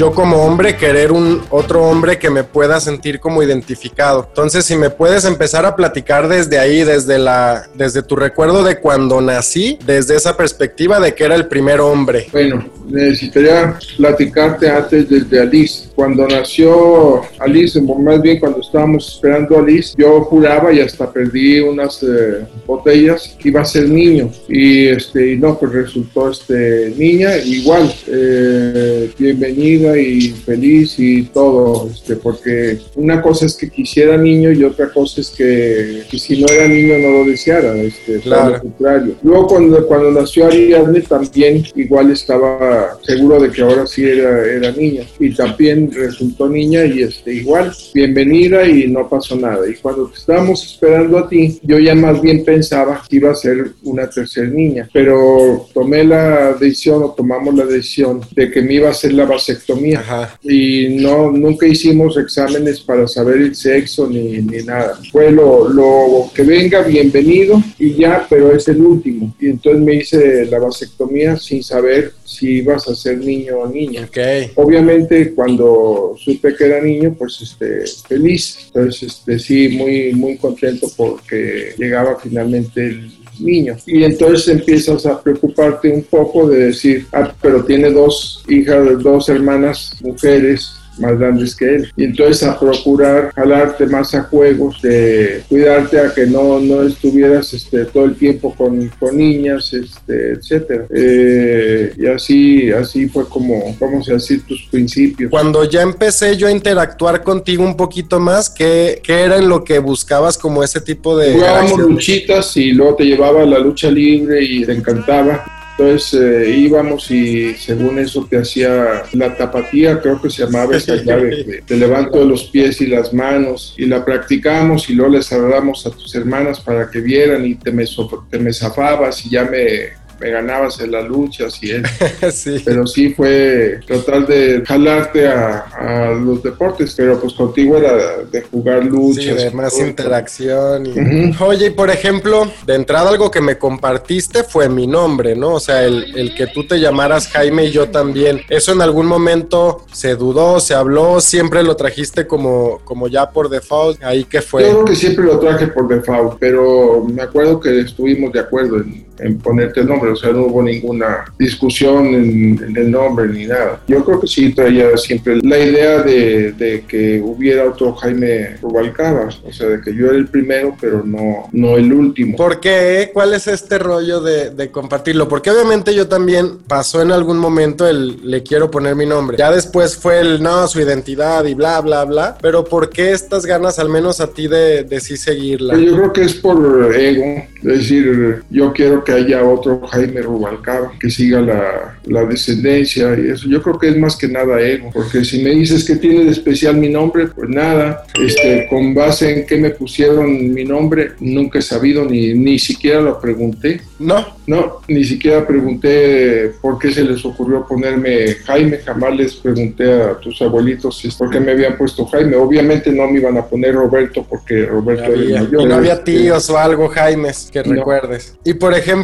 yo 0.02 0.14
como 0.14 0.38
hombre 0.38 0.78
querer 0.78 1.12
un 1.12 1.44
otro 1.52 1.84
hombre 1.84 2.18
que 2.18 2.32
me 2.32 2.44
pueda 2.44 2.80
sentir 2.80 3.20
como 3.20 3.44
identificado. 3.44 4.26
Entonces, 4.28 4.66
si 4.66 4.76
me 4.76 4.90
puedes 4.90 5.26
empezar 5.26 5.64
a 5.64 5.76
platicar 5.76 6.28
desde 6.28 6.58
ahí, 6.58 6.84
desde 6.84 7.20
la 7.20 7.68
desde 7.76 8.02
tu 8.02 8.16
recuerdo 8.16 8.64
de 8.64 8.80
cuando 8.80 9.22
nací, 9.22 9.78
desde 9.86 10.16
esa 10.16 10.36
perspectiva 10.36 11.00
de 11.00 11.14
que 11.14 11.24
era 11.24 11.36
el 11.36 11.46
primer 11.46 11.80
hombre. 11.80 12.26
Bueno, 12.32 12.66
necesitaría 12.88 13.78
platicarte 13.96 14.72
antes 14.72 15.08
desde 15.08 15.40
Alice. 15.40 15.90
Cuando 15.94 16.28
nació 16.28 17.22
Alice, 17.38 17.80
más 17.80 18.20
bien 18.24 18.40
cuando 18.40 18.62
estábamos 18.62 19.14
esperando 19.14 19.56
a 19.56 19.59
Alice, 19.59 19.94
yo 19.96 20.22
juraba 20.22 20.74
y 20.74 20.80
hasta 20.80 21.12
perdí 21.12 21.59
unas 21.59 22.02
eh, 22.02 22.47
botellas 22.66 23.36
que 23.38 23.50
iba 23.50 23.62
a 23.62 23.66
ser 23.66 23.88
niño. 23.88 24.32
Y 24.50 24.88
este, 24.88 25.34
y 25.34 25.38
no, 25.38 25.59
pues 25.59 25.72
resultó 25.74 26.32
este, 26.32 26.92
niña. 26.97 27.38
Igual, 27.38 27.94
eh, 28.08 29.12
bienvenida 29.20 29.91
contenta 29.91 29.97
y 29.97 30.29
feliz 30.29 30.96
y 30.97 31.23
todo, 31.23 31.90
este, 31.90 32.16
porque 32.16 32.79
una 32.96 33.22
cosa 33.22 33.46
es 33.46 33.55
que 33.55 33.70
quisiera 33.70 34.17
niño 34.17 34.52
y 34.52 34.64
otra 34.64 34.90
cosa 34.91 35.22
es 35.22 35.29
que, 35.29 36.03
que 36.09 36.20
si 36.20 36.41
no 36.41 36.47
era 36.47 36.67
niño 36.67 36.97
no 36.99 37.20
lo 37.20 37.26
deseara, 37.26 37.76
este, 37.78 38.20
Claro. 38.22 38.52
lo 38.55 38.61
contrario. 38.61 39.16
Luego 39.23 39.47
cuando, 39.47 39.88
cuando 39.88 40.11
nació 40.11 40.47
Ariadne 40.47 41.02
también 41.02 41.64
igual 41.76 42.11
estaba 42.11 42.97
seguro 43.03 43.40
de 43.40 43.52
que 43.52 43.61
ahora 43.61 43.88
sí 43.88 44.03
era, 44.03 44.46
era 44.46 44.72
niña 44.72 45.03
y 45.20 45.34
también 45.34 45.91
resultó 45.91 46.49
niña 46.49 46.85
y 46.85 47.03
este, 47.03 47.34
igual, 47.34 47.72
bienvenida 47.94 48.67
y 48.67 48.87
no 48.87 49.08
pasó 49.09 49.35
nada. 49.35 49.67
Y 49.70 49.76
cuando 49.76 50.08
te 50.08 50.17
estábamos 50.20 50.64
esperando 50.64 51.17
a 51.17 51.29
ti, 51.29 51.59
yo 51.64 51.79
ya 51.79 51.96
más 51.96 52.22
bien 52.22 52.44
pensaba 52.44 53.02
que 53.08 53.17
iba 53.17 53.32
a 53.32 53.35
ser 53.35 53.72
una 53.84 54.09
tercera 54.09 54.47
niña, 54.47 54.90
pero 54.94 55.67
tomé 55.73 56.03
la 56.03 56.53
decisión 56.53 57.03
o 57.03 57.11
tomamos 57.11 57.55
la 57.55 57.66
decisión 57.66 58.22
de 58.35 58.52
que 58.52 58.61
me 58.61 58.76
iba 58.76 58.87
a 58.87 58.91
hacer 58.91 59.14
la 59.14 59.26
vasectomía 59.26 59.81
Ajá. 59.96 60.38
y 60.44 60.90
no 61.00 61.32
nunca 61.32 61.68
hicimos 61.68 62.18
exámenes 62.18 62.80
para 62.80 63.08
saber 63.08 63.38
el 63.38 63.56
sexo 63.56 64.08
ni, 64.08 64.40
ni 64.40 64.64
nada. 64.64 65.00
Fue 65.12 65.32
lo, 65.32 65.70
lo 65.70 66.32
que 66.34 66.44
venga, 66.44 66.82
bienvenido 66.82 67.62
y 67.78 67.96
ya, 67.96 68.26
pero 68.30 68.56
es 68.56 68.68
el 68.68 68.82
último. 68.82 69.34
Y 69.40 69.48
entonces 69.48 69.82
me 69.82 69.96
hice 69.96 70.46
la 70.46 70.60
vasectomía 70.60 71.38
sin 71.38 71.64
saber 71.64 72.14
si 72.24 72.58
ibas 72.58 72.88
a 72.88 72.96
ser 72.96 73.18
niño 73.18 73.60
o 73.60 73.68
niña. 73.68 74.08
Ok. 74.08 74.18
Obviamente 74.56 75.34
cuando 75.34 76.16
supe 76.18 76.56
que 76.56 76.66
era 76.66 76.82
niño, 76.82 77.16
pues 77.18 77.42
este, 77.42 77.84
feliz. 78.08 78.58
Entonces, 78.68 79.04
este, 79.04 79.40
sí, 79.40 79.70
muy, 79.70 80.14
muy 80.14 80.38
contento 80.38 80.88
porque 80.96 81.74
llegaba 81.78 82.18
finalmente 82.22 82.86
el 82.86 83.12
niño. 83.41 83.76
Y 83.85 84.03
entonces 84.03 84.47
empiezas 84.47 85.05
a 85.05 85.22
preocuparte 85.22 85.91
un 85.91 86.03
poco 86.03 86.47
de 86.47 86.67
decir, 86.67 87.08
ah, 87.14 87.34
pero 87.41 87.64
tiene 87.64 87.91
dos 87.91 88.43
hijas, 88.47 89.02
dos 89.02 89.29
hermanas 89.29 89.93
mujeres 90.02 90.81
más 90.97 91.17
grandes 91.17 91.55
que 91.55 91.76
él. 91.76 91.91
Y 91.96 92.05
entonces 92.05 92.43
a 92.43 92.59
procurar 92.59 93.32
jalarte 93.34 93.85
más 93.85 94.14
a 94.14 94.23
juegos, 94.23 94.82
de 94.82 95.43
cuidarte 95.49 95.99
a 95.99 96.14
que 96.14 96.26
no, 96.26 96.59
no 96.59 96.84
estuvieras 96.84 97.53
este, 97.53 97.85
todo 97.85 98.05
el 98.05 98.16
tiempo 98.16 98.53
con, 98.55 98.90
con 98.99 99.17
niñas, 99.17 99.73
este, 99.73 100.34
etcétera. 100.34 100.85
Eh, 100.93 101.93
y 101.97 102.08
así, 102.08 102.72
así 102.72 103.08
fue 103.08 103.28
como, 103.28 103.76
vamos 103.79 104.09
a 104.09 104.14
decir, 104.14 104.43
tus 104.46 104.67
principios. 104.70 105.32
Cuando 105.32 105.64
ya 105.64 105.82
empecé 105.82 106.38
yo 106.38 106.47
a 106.47 106.52
interactuar 106.52 107.23
contigo 107.23 107.64
un 107.64 107.76
poquito 107.76 108.20
más, 108.20 108.49
¿qué, 108.49 109.02
qué 109.03 109.22
era 109.22 109.37
en 109.37 109.49
lo 109.49 109.64
que 109.64 109.79
buscabas 109.79 110.37
como 110.37 110.64
ese 110.64 110.82
tipo 110.82 111.17
de... 111.17 111.34
Jugábamos 111.34 111.79
luchitas 111.79 112.55
y 112.58 112.72
luego 112.72 112.96
te 112.96 113.05
llevaba 113.05 113.44
a 113.44 113.46
la 113.46 113.59
lucha 113.59 113.90
libre 113.90 114.44
y 114.44 114.66
te 114.66 114.73
encantaba. 114.73 115.60
Entonces 115.78 116.20
eh, 116.22 116.50
íbamos 116.58 117.09
y 117.09 117.56
según 117.56 117.97
eso 117.97 118.28
te 118.29 118.38
hacía 118.38 119.03
la 119.14 119.35
tapatía, 119.35 120.00
creo 120.00 120.22
que 120.22 120.29
se 120.29 120.44
llamaba 120.46 120.76
esa 120.76 120.96
llave, 121.03 121.44
de- 121.44 121.62
te 121.66 121.76
levanto 121.78 122.20
de 122.20 122.26
los 122.26 122.44
pies 122.46 122.82
y 122.82 122.88
las 122.88 123.14
manos 123.14 123.73
y 123.78 123.85
la 123.85 124.03
practicamos 124.06 124.90
y 124.90 124.94
luego 124.94 125.14
les 125.14 125.26
saludamos 125.26 125.85
a 125.88 125.91
tus 125.91 126.14
hermanas 126.14 126.59
para 126.59 126.90
que 126.90 127.00
vieran 127.02 127.46
y 127.46 127.56
te 127.56 127.72
me, 127.72 127.85
te 128.29 128.38
me 128.38 128.53
zafabas 128.53 129.26
y 129.26 129.29
ya 129.32 129.46
me, 129.46 129.90
me 130.22 130.29
ganabas 130.29 130.79
en 130.79 130.91
las 130.91 131.06
luchas 131.08 131.58
y 131.64 131.72
eso. 131.72 131.84
sí. 132.32 132.62
Pero 132.64 132.85
sí 132.85 133.14
fue 133.14 133.79
tratar 133.88 134.28
de 134.28 134.64
jalarte 134.66 135.28
a, 135.28 135.59
a 135.78 136.12
los 136.14 136.44
deportes, 136.44 136.94
pero 136.96 137.20
pues 137.20 137.34
contigo 137.34 137.78
era 137.78 138.18
de 138.32 138.41
jugar 138.44 138.84
Sí, 138.84 138.90
luchas. 138.90 139.35
de 139.38 139.52
más 139.52 139.73
todo. 139.76 139.88
interacción. 139.88 140.85
y-. 140.85 141.35
Oye, 141.44 141.68
y 141.68 141.70
por 141.72 141.90
ejemplo, 141.90 142.52
de 142.66 142.76
entrada 142.76 143.09
algo 143.09 143.32
que 143.32 143.41
me 143.41 143.58
compartiste 143.58 144.44
fue 144.44 144.70
mi 144.70 144.88
nombre, 144.88 145.35
¿no? 145.35 145.56
O 145.56 145.59
sea, 145.59 145.84
el, 145.84 146.18
el 146.18 146.35
que 146.35 146.47
tú 146.47 146.66
te 146.68 146.79
llamaras 146.79 147.28
Jaime 147.29 147.66
y 147.66 147.72
yo 147.72 147.90
también. 147.90 148.41
¿Eso 148.50 148.72
en 148.73 148.82
algún 148.82 149.06
momento 149.08 149.85
se 149.91 150.16
dudó, 150.16 150.59
se 150.59 150.73
habló, 150.73 151.20
siempre 151.20 151.64
lo 151.64 151.76
trajiste 151.76 152.28
como, 152.28 152.79
como 152.84 153.08
ya 153.08 153.29
por 153.32 153.50
default? 153.50 154.03
¿Ahí 154.03 154.23
qué 154.26 154.41
fue? 154.41 154.64
Yo 154.64 154.70
creo 154.72 154.85
que 154.85 154.96
siempre 154.96 155.26
lo 155.26 155.40
traje 155.40 155.68
por 155.68 155.88
default, 155.88 156.38
pero 156.40 157.03
me 157.06 157.22
acuerdo 157.23 157.59
que 157.59 157.79
estuvimos 157.82 158.32
de 158.34 158.40
acuerdo 158.40 158.78
en, 158.78 159.06
en 159.22 159.38
ponerte 159.38 159.82
el 159.82 159.88
nombre, 159.88 160.12
o 160.12 160.16
sea, 160.16 160.32
no 160.32 160.44
hubo 160.44 160.62
ninguna 160.64 161.26
discusión 161.38 162.08
en, 162.08 162.64
en 162.64 162.78
el 162.78 162.91
nombre 162.91 163.28
ni 163.28 163.46
nada. 163.46 163.82
Yo 163.88 164.03
creo 164.03 164.20
que 164.20 164.28
sí 164.28 164.53
traía 164.53 164.97
siempre 164.97 165.40
la 165.41 165.59
idea 165.59 166.02
de, 166.02 166.52
de 166.53 166.84
que 166.88 167.22
hubiera 167.23 167.66
otro 167.70 167.94
Jaime 167.94 168.58
Rubalcaba, 168.62 169.29
o 169.44 169.52
sea, 169.52 169.68
de 169.68 169.82
que 169.82 169.94
yo 169.96 170.08
era 170.08 170.18
el 170.18 170.28
primero, 170.28 170.76
pero 170.79 171.03
no, 171.03 171.47
no 171.52 171.78
el 171.78 171.91
último. 171.94 172.38
¿Por 172.38 172.59
qué? 172.59 173.09
¿Cuál 173.14 173.34
es 173.34 173.47
este 173.47 173.78
rollo 173.78 174.22
de, 174.22 174.50
de 174.52 174.72
compartirlo? 174.72 175.28
Porque 175.28 175.52
obviamente 175.52 175.94
yo 175.94 176.08
también 176.08 176.59
pasó 176.68 177.02
en 177.02 177.12
algún 177.12 177.38
momento 177.38 177.88
el 177.88 178.20
le 178.23 178.44
quiero 178.44 178.70
poner 178.72 178.96
mi 178.96 179.06
nombre. 179.06 179.38
Ya 179.38 179.52
después 179.52 179.97
fue 179.97 180.20
el 180.20 180.41
no, 180.41 180.68
su 180.68 180.79
identidad 180.79 181.46
y 181.46 181.53
bla, 181.53 181.82
bla, 181.82 182.06
bla. 182.06 182.38
Pero 182.41 182.64
¿por 182.64 182.90
qué 182.90 183.12
estas 183.12 183.46
ganas, 183.46 183.79
al 183.79 183.90
menos 183.90 184.20
a 184.20 184.28
ti, 184.28 184.47
de, 184.47 184.84
de 184.84 185.00
sí 185.00 185.18
seguirla? 185.18 185.76
Yo 185.78 185.96
creo 185.96 186.14
que 186.14 186.23
es 186.23 186.34
por 186.35 186.96
ego, 186.96 187.44
es 187.58 187.64
decir, 187.64 188.44
yo 188.50 188.73
quiero 188.73 189.03
que 189.03 189.10
haya 189.13 189.43
otro 189.43 189.85
Jaime 189.87 190.22
Rubalcaba, 190.22 190.91
que 190.99 191.09
siga 191.09 191.41
la, 191.41 191.97
la 192.05 192.25
descendencia 192.25 193.16
y 193.17 193.29
eso. 193.29 193.47
Yo 193.49 193.61
creo 193.61 193.78
que 193.79 193.90
es 193.90 193.97
más 193.97 194.16
que 194.16 194.28
nada 194.28 194.59
ego, 194.61 194.90
porque 194.93 195.23
si 195.25 195.41
me 195.43 195.52
dices 195.52 195.84
que 195.85 195.96
tiene 195.96 196.25
de 196.25 196.31
especial 196.31 196.78
mi 196.78 196.90
nombre, 196.90 197.28
pues 197.28 197.49
nada, 197.49 198.03
este, 198.23 198.67
con 198.69 198.93
base 198.93 199.31
en 199.40 199.46
qué 199.46 199.58
me 199.58 199.72
pusieron 199.72 200.53
mi 200.53 200.63
nombre, 200.63 201.11
nunca 201.19 201.59
he 201.59 201.61
sabido, 201.61 202.05
ni, 202.05 202.34
ni 202.34 202.59
siquiera 202.59 203.02
lo 203.02 203.19
pregunté. 203.19 203.81
No, 203.99 204.25
No, 204.47 204.78
ni 204.87 205.03
siquiera 205.03 205.46
pregunté 205.46 206.52
por 206.61 206.78
qué 206.79 206.91
se 206.91 207.03
les 207.03 207.23
ocurrió 207.25 207.66
ponerme 207.67 208.34
Jaime, 208.46 208.78
jamás 208.79 209.16
les 209.16 209.35
pregunté 209.35 209.91
a 209.93 210.16
tus 210.19 210.41
abuelitos 210.41 211.02
por 211.17 211.29
qué 211.29 211.40
me 211.40 211.52
habían 211.52 211.78
puesto 211.78 212.05
Jaime. 212.08 212.35
Obviamente 212.35 212.91
no 212.91 213.08
me 213.09 213.19
iban 213.19 213.37
a 213.37 213.46
poner 213.46 213.75
Roberto 213.75 214.25
porque 214.28 214.66
Roberto 214.66 215.03
no 215.08 215.13
era 215.13 215.22
había, 215.22 215.41
mayor. 215.43 215.61
y 215.61 215.66
no 215.66 215.75
había 215.75 216.03
tíos 216.03 216.49
o 216.49 216.58
algo, 216.58 216.87
Jaimes, 216.90 217.49
que 217.52 217.63
No. 217.63 217.73
recuerdes. 217.75 218.35
Y 218.43 218.53
por 218.55 218.73
ejemplo, 218.73 219.01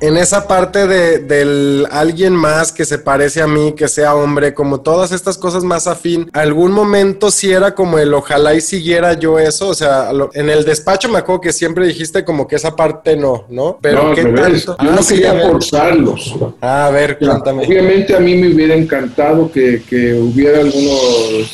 en 0.00 0.16
esa 0.16 0.46
parte 0.48 0.86
de, 0.86 1.18
del 1.18 1.86
alguien 1.90 2.34
más 2.34 2.72
que 2.72 2.84
se 2.84 2.98
parece 2.98 3.42
a 3.42 3.46
mí, 3.46 3.74
que 3.74 3.86
sea 3.88 4.14
hombre, 4.14 4.54
como 4.54 4.80
todas 4.80 5.12
estas 5.12 5.36
cosas 5.36 5.62
más 5.62 5.86
afín, 5.86 6.30
algún 6.32 6.72
momento 6.72 7.30
sí 7.30 7.50
era 7.52 7.74
como 7.74 7.98
el 7.98 8.14
ojalá 8.14 8.54
y 8.54 8.60
siguiera 8.62 9.12
yo 9.14 9.38
eso, 9.38 9.68
o 9.68 9.74
sea, 9.74 10.12
lo- 10.12 10.30
en 10.32 10.48
el 10.48 10.64
despacho 10.64 11.08
me 11.10 11.18
acuerdo 11.18 11.42
que 11.42 11.52
siempre 11.52 11.86
dijiste 11.86 12.24
como 12.24 12.46
que 12.48 12.56
esa 12.56 12.74
parte 12.76 13.16
no, 13.16 13.44
¿no? 13.50 13.78
Pero 13.82 14.04
no, 14.08 14.14
qué 14.14 14.24
tanto. 14.24 14.76
Yo 14.80 14.90
Ah, 14.90 14.96
no 15.00 15.06
quería 15.06 15.40
forzarlos. 15.40 16.34
Ah, 16.60 16.86
a 16.86 16.90
ver, 16.90 17.18
cuéntame. 17.18 17.66
Obviamente 17.66 18.14
a 18.16 18.20
mí 18.20 18.34
me 18.36 18.54
hubiera 18.54 18.74
encantado 18.74 19.50
que, 19.52 19.82
que 19.88 20.14
hubiera 20.14 20.60
alguno, 20.60 20.92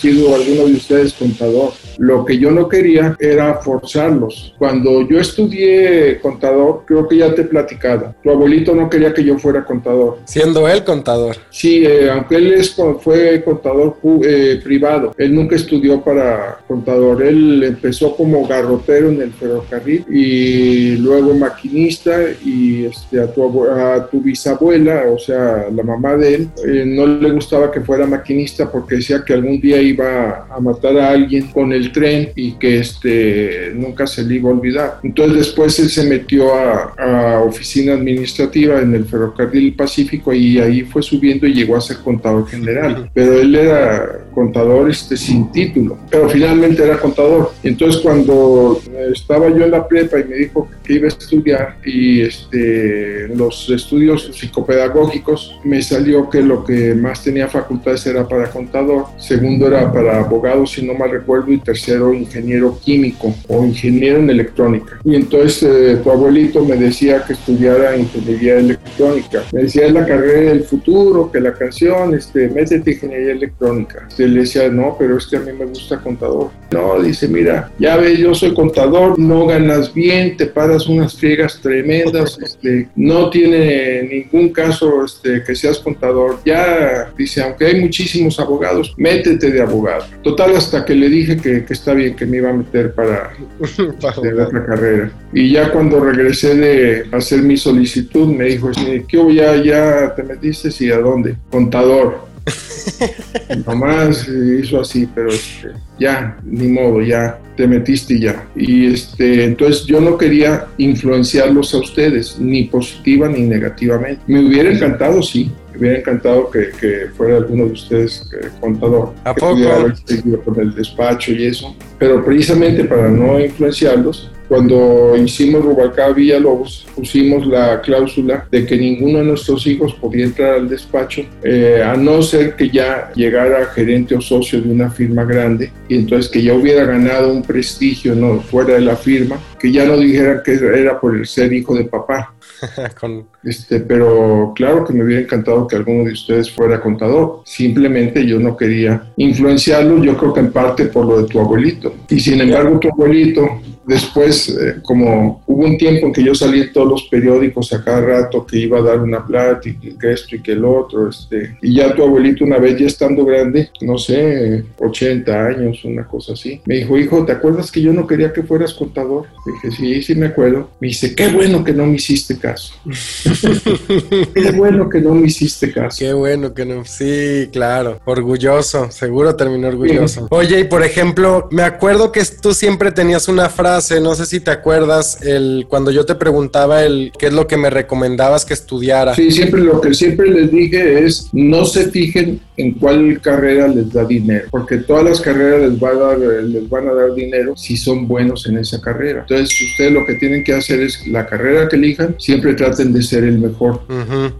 sido 0.00 0.35
alguno 0.35 0.67
de 0.67 0.75
ustedes 0.75 1.12
contador. 1.15 1.73
Lo 1.98 2.25
que 2.25 2.38
yo 2.38 2.50
no 2.50 2.69
quería 2.69 3.16
era 3.19 3.54
forzarlos. 3.54 4.54
Cuando 4.58 5.06
yo 5.08 5.19
estudié 5.19 6.19
contador, 6.20 6.82
creo 6.87 7.08
que 7.08 7.19
ya 7.19 7.34
te 7.34 7.43
he 7.43 7.44
platicado. 7.44 8.14
Tu 8.22 8.31
abuelito 8.31 8.75
no 8.75 8.88
quería 8.88 9.12
que 9.12 9.25
yo 9.25 9.38
fuera 9.38 9.64
contador. 9.64 10.19
Siendo 10.25 10.69
él 10.69 10.84
contador. 10.84 11.37
Sí, 11.50 11.84
eh, 11.84 12.10
aunque 12.10 12.37
él 12.37 12.52
es, 12.52 12.76
fue 13.00 13.43
contador 13.44 13.96
eh, 14.25 14.60
privado, 14.62 15.14
él 15.16 15.34
nunca 15.34 15.56
estudió 15.56 16.00
para 16.03 16.58
contador. 16.67 17.22
Él 17.22 17.62
empezó 17.62 18.17
como 18.17 18.46
garrotero 18.46 19.08
en 19.08 19.22
el 19.22 19.32
ferrocarril 19.32 20.05
y 20.10 20.96
luego 20.96 21.34
maquinista 21.34 22.17
y 22.44 22.86
este, 22.86 23.20
a, 23.20 23.32
tu, 23.32 23.65
a 23.65 24.08
tu 24.10 24.20
bisabuela, 24.20 25.05
o 25.10 25.19
sea, 25.19 25.67
la 25.74 25.82
mamá 25.82 26.17
de 26.17 26.34
él, 26.34 26.48
eh, 26.67 26.84
no 26.86 27.06
le 27.06 27.31
gustaba 27.31 27.70
que 27.70 27.81
fuera 27.81 28.06
maquinista 28.06 28.70
porque 28.70 28.96
decía 28.96 29.22
que 29.24 29.34
algún 29.34 29.60
día 29.60 29.81
iba 29.81 30.46
a 30.50 30.60
matar 30.60 30.96
a 30.98 31.10
alguien 31.10 31.48
con 31.48 31.72
el 31.72 31.85
tren 31.93 32.31
y 32.34 32.52
que 32.52 32.78
este, 32.78 33.72
nunca 33.74 34.06
se 34.06 34.24
le 34.24 34.36
iba 34.36 34.50
a 34.50 34.55
olvidar. 34.55 34.98
Entonces 35.02 35.38
después 35.38 35.78
él 35.78 35.88
se 35.88 36.05
metió 36.05 36.55
a, 36.55 36.94
a 36.98 37.40
oficina 37.43 37.94
administrativa 37.94 38.81
en 38.81 38.94
el 38.94 39.05
ferrocarril 39.05 39.74
Pacífico 39.74 40.32
y 40.32 40.58
ahí 40.58 40.82
fue 40.82 41.02
subiendo 41.02 41.46
y 41.46 41.55
llegó 41.55 41.76
a 41.76 41.81
ser 41.81 41.98
contador 41.98 42.46
general. 42.48 43.10
Pero 43.14 43.40
él 43.40 43.55
era 43.55 44.26
contador 44.36 44.90
este, 44.90 45.16
sin 45.16 45.50
título, 45.50 45.98
pero 46.10 46.28
finalmente 46.28 46.82
era 46.82 46.98
contador. 46.98 47.52
Entonces 47.62 48.02
cuando 48.02 48.78
estaba 49.12 49.48
yo 49.48 49.64
en 49.64 49.70
la 49.70 49.88
prepa 49.88 50.20
y 50.20 50.24
me 50.24 50.36
dijo 50.36 50.69
que 50.84 50.94
iba 50.94 51.06
a 51.06 51.08
estudiar 51.08 51.76
y 51.84 52.20
este, 52.20 53.28
los 53.34 53.70
estudios 53.70 54.31
psicopedagógicos, 54.34 55.58
me 55.64 55.81
salió 55.81 56.28
que 56.28 56.43
lo 56.43 56.64
que 56.64 56.94
más 56.94 57.24
tenía 57.24 57.48
facultades 57.48 58.06
era 58.06 58.28
para 58.28 58.50
contador, 58.50 59.06
segundo 59.19 59.69
era 59.69 59.90
para 59.90 60.20
abogado, 60.20 60.66
si 60.66 60.86
no 60.86 60.94
mal 60.94 61.10
recuerdo, 61.10 61.52
y 61.52 61.58
tercero 61.58 61.76
tercero 61.77 62.15
ingeniero 62.15 62.79
químico 62.83 63.35
o 63.49 63.65
ingeniero 63.65 64.19
en 64.19 64.31
electrónica. 64.31 64.99
Y 65.05 65.15
entonces 65.15 65.63
eh, 65.63 66.01
tu 66.03 66.11
abuelito 66.11 66.65
me 66.65 66.77
decía 66.77 67.23
que 67.25 67.35
estudiara 67.35 67.97
ingeniería 67.97 68.59
electrónica. 68.59 69.43
Me 69.53 69.63
decía, 69.63 69.87
es 69.87 69.93
la 69.93 70.06
carrera 70.06 70.53
del 70.53 70.65
futuro, 70.65 71.31
que 71.31 71.41
la 71.41 71.53
canción, 71.53 72.15
este, 72.15 72.49
métete 72.49 72.93
ingeniería 72.93 73.33
electrónica. 73.33 74.09
Y 74.19 74.23
le 74.23 74.41
decía, 74.41 74.69
no, 74.71 74.97
pero 74.99 75.19
es 75.19 75.27
que 75.27 75.37
a 75.37 75.41
mí 75.41 75.53
me 75.53 75.67
gusta 75.67 75.99
contador. 75.99 76.51
No, 76.71 77.01
dice, 77.03 77.29
mira, 77.29 77.71
ya 77.79 77.97
ves, 77.97 78.19
yo 78.19 78.35
soy 78.35 78.55
contador, 78.55 79.19
no 79.19 79.47
ganas 79.47 79.93
bien, 79.93 80.37
te 80.37 80.47
paras 80.47 80.87
unas 80.87 81.15
friegas 81.15 81.61
tremendas, 81.61 82.39
este, 82.43 82.89
no 82.97 83.29
tiene 83.31 84.03
ningún 84.03 84.49
caso 84.51 85.05
este, 85.05 85.43
que 85.45 85.55
seas 85.55 85.79
contador. 85.79 86.39
Ya, 86.45 87.13
dice, 87.17 87.43
aunque 87.43 87.67
hay 87.67 87.81
muchísimos 87.81 88.41
abogados, 88.41 88.95
métete 88.97 89.51
de 89.51 89.61
abogado. 89.61 90.06
Total, 90.23 90.56
hasta 90.56 90.85
que 90.85 90.95
le 90.95 91.09
dije 91.09 91.37
que, 91.37 91.66
que 91.67 91.75
está 91.75 91.93
bien, 91.93 92.17
que 92.17 92.25
me 92.25 92.39
iba 92.39 92.51
a 92.51 92.55
meter 92.55 92.94
para, 92.94 93.32
para 94.01 94.20
otra 94.20 94.65
carrera. 94.65 95.11
Y 95.32 95.53
ya 95.53 95.70
cuando 95.70 96.01
regresé 96.01 96.55
de 96.55 97.06
hacer 97.13 97.43
mi 97.43 97.56
solicitud, 97.56 98.29
me 98.29 98.44
dijo, 98.44 98.70
¿qué 99.08 99.35
ya, 99.35 99.56
ya 99.56 100.15
te 100.15 100.23
metiste? 100.23 100.70
¿Y 100.81 100.91
a 100.91 100.99
dónde? 100.99 101.37
Contador. 101.51 102.27
Nomás 103.67 104.29
hizo 104.29 104.81
así, 104.81 105.08
pero 105.13 105.31
este, 105.31 105.73
ya, 105.99 106.39
ni 106.44 106.69
modo, 106.69 107.03
ya 107.03 107.39
te 107.56 107.67
metiste 107.67 108.20
ya. 108.20 108.46
Y 108.55 108.93
este, 108.93 109.44
entonces 109.44 109.85
yo 109.87 110.01
no 110.01 110.17
quería 110.17 110.67
influenciarlos 110.79 111.75
a 111.75 111.79
ustedes, 111.79 112.39
ni 112.39 112.65
positiva 112.65 113.29
ni 113.29 113.43
negativamente. 113.43 114.23
Me 114.27 114.46
hubiera 114.46 114.70
encantado, 114.70 115.23
sí, 115.23 115.51
me 115.77 115.81
hubiera 115.81 115.99
encantado 115.99 116.51
que, 116.51 116.71
que 116.81 117.06
fuera 117.17 117.37
alguno 117.37 117.67
de 117.67 117.73
ustedes 117.73 118.29
eh, 118.41 118.49
contador. 118.61 119.13
¿A 119.25 119.35
que 119.35 119.41
poco? 119.41 119.53
pudiera 119.53 119.77
haber 119.77 119.97
seguido 119.97 120.41
con 120.43 120.61
el 120.61 120.75
despacho 120.75 121.33
y 121.33 121.47
eso. 121.47 121.75
Pero 121.99 122.25
precisamente 122.25 122.85
para 122.85 123.09
no 123.09 123.41
influenciarlos, 123.41 124.31
cuando 124.49 125.17
hicimos 125.17 125.65
Rubalcaba 125.65 126.13
Villalobos, 126.13 126.87
pusimos 126.95 127.47
la 127.47 127.81
cláusula 127.81 128.47
de 128.51 128.65
que 128.65 128.77
ninguno 128.77 129.19
de 129.19 129.25
nuestros 129.25 129.67
hijos 129.67 129.95
podía 129.95 130.25
entrar 130.25 130.55
al 130.55 130.69
despacho, 130.69 131.23
eh, 131.43 131.83
a 131.85 131.97
no 131.97 132.23
ser 132.23 132.55
que 132.55 132.71
ya 132.71 133.11
llegara 133.15 133.67
gerente 133.67 134.15
o 134.15 134.21
socio 134.21 134.61
de 134.61 134.71
una 134.71 134.89
firma 134.89 135.25
grande 135.25 135.73
y 135.89 135.97
entonces 135.97 136.31
que 136.31 136.43
ya 136.43 136.55
hubiera 136.55 136.85
ganado 136.85 137.33
un 137.33 137.43
prestigio 137.43 138.15
no 138.15 138.41
fuera 138.41 138.75
de 138.75 138.83
la 138.83 138.97
firma, 138.97 139.39
que 139.59 139.73
ya 139.73 139.85
no 139.85 139.97
dijeran 139.97 140.43
que 140.45 140.53
era 140.53 141.01
por 141.01 141.17
el 141.17 141.27
ser 141.27 141.53
hijo 141.53 141.75
de 141.75 141.85
papá. 141.85 142.33
Con- 143.01 143.27
Este, 143.44 143.81
pero 143.81 144.53
claro 144.55 144.84
que 144.84 144.93
me 144.93 145.05
hubiera 145.05 145.22
encantado 145.22 145.67
que 145.67 145.77
alguno 145.77 146.05
de 146.05 146.13
ustedes 146.13 146.51
fuera 146.51 146.81
contador. 146.81 147.43
Simplemente 147.44 148.27
yo 148.27 148.39
no 148.41 148.56
quería 148.56 149.13
influenciarlo, 149.17 150.03
yo 150.03 150.17
creo 150.17 150.32
que 150.34 150.41
en 150.41 150.53
parte 150.53 150.86
por 150.86 151.06
lo 151.06 151.22
de 151.22 151.29
tu 151.29 151.41
abuelito. 151.41 151.94
Y 152.08 152.20
sin 152.20 152.41
embargo, 152.41 152.79
tu 152.79 152.89
abuelito, 152.89 153.46
después, 153.86 154.48
eh, 154.48 154.76
como 154.82 155.43
hubo 155.46 155.64
un 155.64 155.78
tiempo 155.78 156.06
en 156.06 156.12
que 156.12 156.24
yo 156.24 156.34
salí 156.34 156.60
en 156.62 156.72
todos 156.72 156.88
los 156.88 157.02
periódicos 157.05 157.72
a 157.72 157.82
cada 157.82 158.00
rato 158.00 158.46
que 158.46 158.58
iba 158.58 158.78
a 158.78 158.82
dar 158.82 159.00
una 159.00 159.24
plática 159.24 159.86
y 159.86 159.96
que 159.96 160.12
esto 160.12 160.36
y 160.36 160.43
que 160.43 160.52
el 160.52 160.64
otro, 160.64 161.08
este, 161.08 161.56
y 161.62 161.76
ya 161.76 161.94
tu 161.94 162.02
abuelito 162.02 162.44
una 162.44 162.58
vez 162.58 162.78
ya 162.78 162.86
estando 162.86 163.24
grande, 163.24 163.70
no 163.81 163.98
sé, 163.98 164.64
80 164.78 165.46
años, 165.46 165.84
una 165.84 166.06
cosa 166.06 166.32
así, 166.32 166.60
me 166.64 166.76
dijo, 166.76 166.98
hijo, 166.98 167.24
¿te 167.24 167.32
acuerdas 167.32 167.70
que 167.70 167.81
yo 167.81 167.93
no 167.93 168.06
quería 168.06 168.32
que 168.32 168.43
fueras 168.43 168.74
contador? 168.74 169.26
Dije, 169.46 169.76
sí, 169.76 170.02
sí 170.02 170.14
me 170.14 170.26
acuerdo. 170.26 170.70
Me 170.81 170.88
dice, 170.88 171.14
qué 171.14 171.28
bueno 171.28 171.62
que 171.64 171.72
no 171.72 171.86
me 171.86 171.96
hiciste 171.96 172.38
caso. 172.38 172.74
Qué 174.34 174.52
bueno 174.52 174.88
que 174.88 175.00
no 175.00 175.14
me 175.14 175.26
hiciste 175.26 175.72
caso. 175.72 175.96
Qué 175.98 176.12
bueno 176.12 176.52
que 176.52 176.64
no. 176.64 176.84
Sí, 176.84 177.48
claro. 177.52 178.00
Orgulloso. 178.05 178.90
Seguro 178.90 179.34
terminó 179.36 179.69
orgulloso. 179.69 180.26
Oye, 180.31 180.60
y 180.60 180.64
por 180.64 180.82
ejemplo, 180.82 181.48
me 181.50 181.62
acuerdo 181.62 182.12
que 182.12 182.22
tú 182.40 182.55
siempre 182.55 182.93
tenías 182.93 183.28
una 183.28 183.48
frase, 183.48 183.76
no 184.01 184.15
sé 184.15 184.27
si 184.27 184.41
te 184.41 184.51
acuerdas, 184.51 185.23
el 185.23 185.67
cuando 185.69 185.91
yo 185.91 186.06
te 186.06 186.15
preguntaba 186.15 186.85
el 186.85 187.13
qué 187.19 187.27
es 187.27 187.33
lo 187.33 187.47
que 187.47 187.56
me 187.56 187.71
recomendabas 187.71 188.45
que 188.45 188.55
estudiara. 188.55 189.15
Sí, 189.15 189.31
siempre 189.31 189.61
lo 189.61 189.81
que 189.81 189.95
siempre 189.95 190.31
les 190.31 190.51
dije 190.51 191.05
es 191.05 191.29
no 191.33 191.65
se 191.65 191.91
fijen 191.91 192.41
en 192.56 192.73
cuál 192.73 193.21
carrera 193.21 193.69
les 193.69 193.93
da 193.93 194.05
dinero, 194.05 194.47
porque 194.51 194.79
todas 194.79 195.05
las 195.05 195.21
carreras 195.21 195.71
les, 195.71 195.83
va 195.83 195.91
a 195.91 195.95
dar, 195.95 196.19
les 196.19 196.69
van 196.69 196.89
a 196.89 196.95
dar 196.95 197.15
dinero 197.15 197.56
si 197.56 197.77
son 197.77 198.09
buenos 198.09 198.47
en 198.47 198.59
esa 198.59 198.81
carrera. 198.81 199.21
Entonces, 199.21 199.55
ustedes 199.73 199.93
lo 199.93 200.06
que 200.06 200.15
tienen 200.15 200.43
que 200.43 200.55
hacer 200.55 200.81
es 200.81 201.06
la 201.06 201.27
carrera 201.27 201.69
que 201.69 201.77
elijan, 201.77 202.17
siempre 202.19 202.55
traten 202.55 202.93
de 202.93 203.03
ser 203.03 203.25
el 203.25 203.39
mejor. 203.39 203.83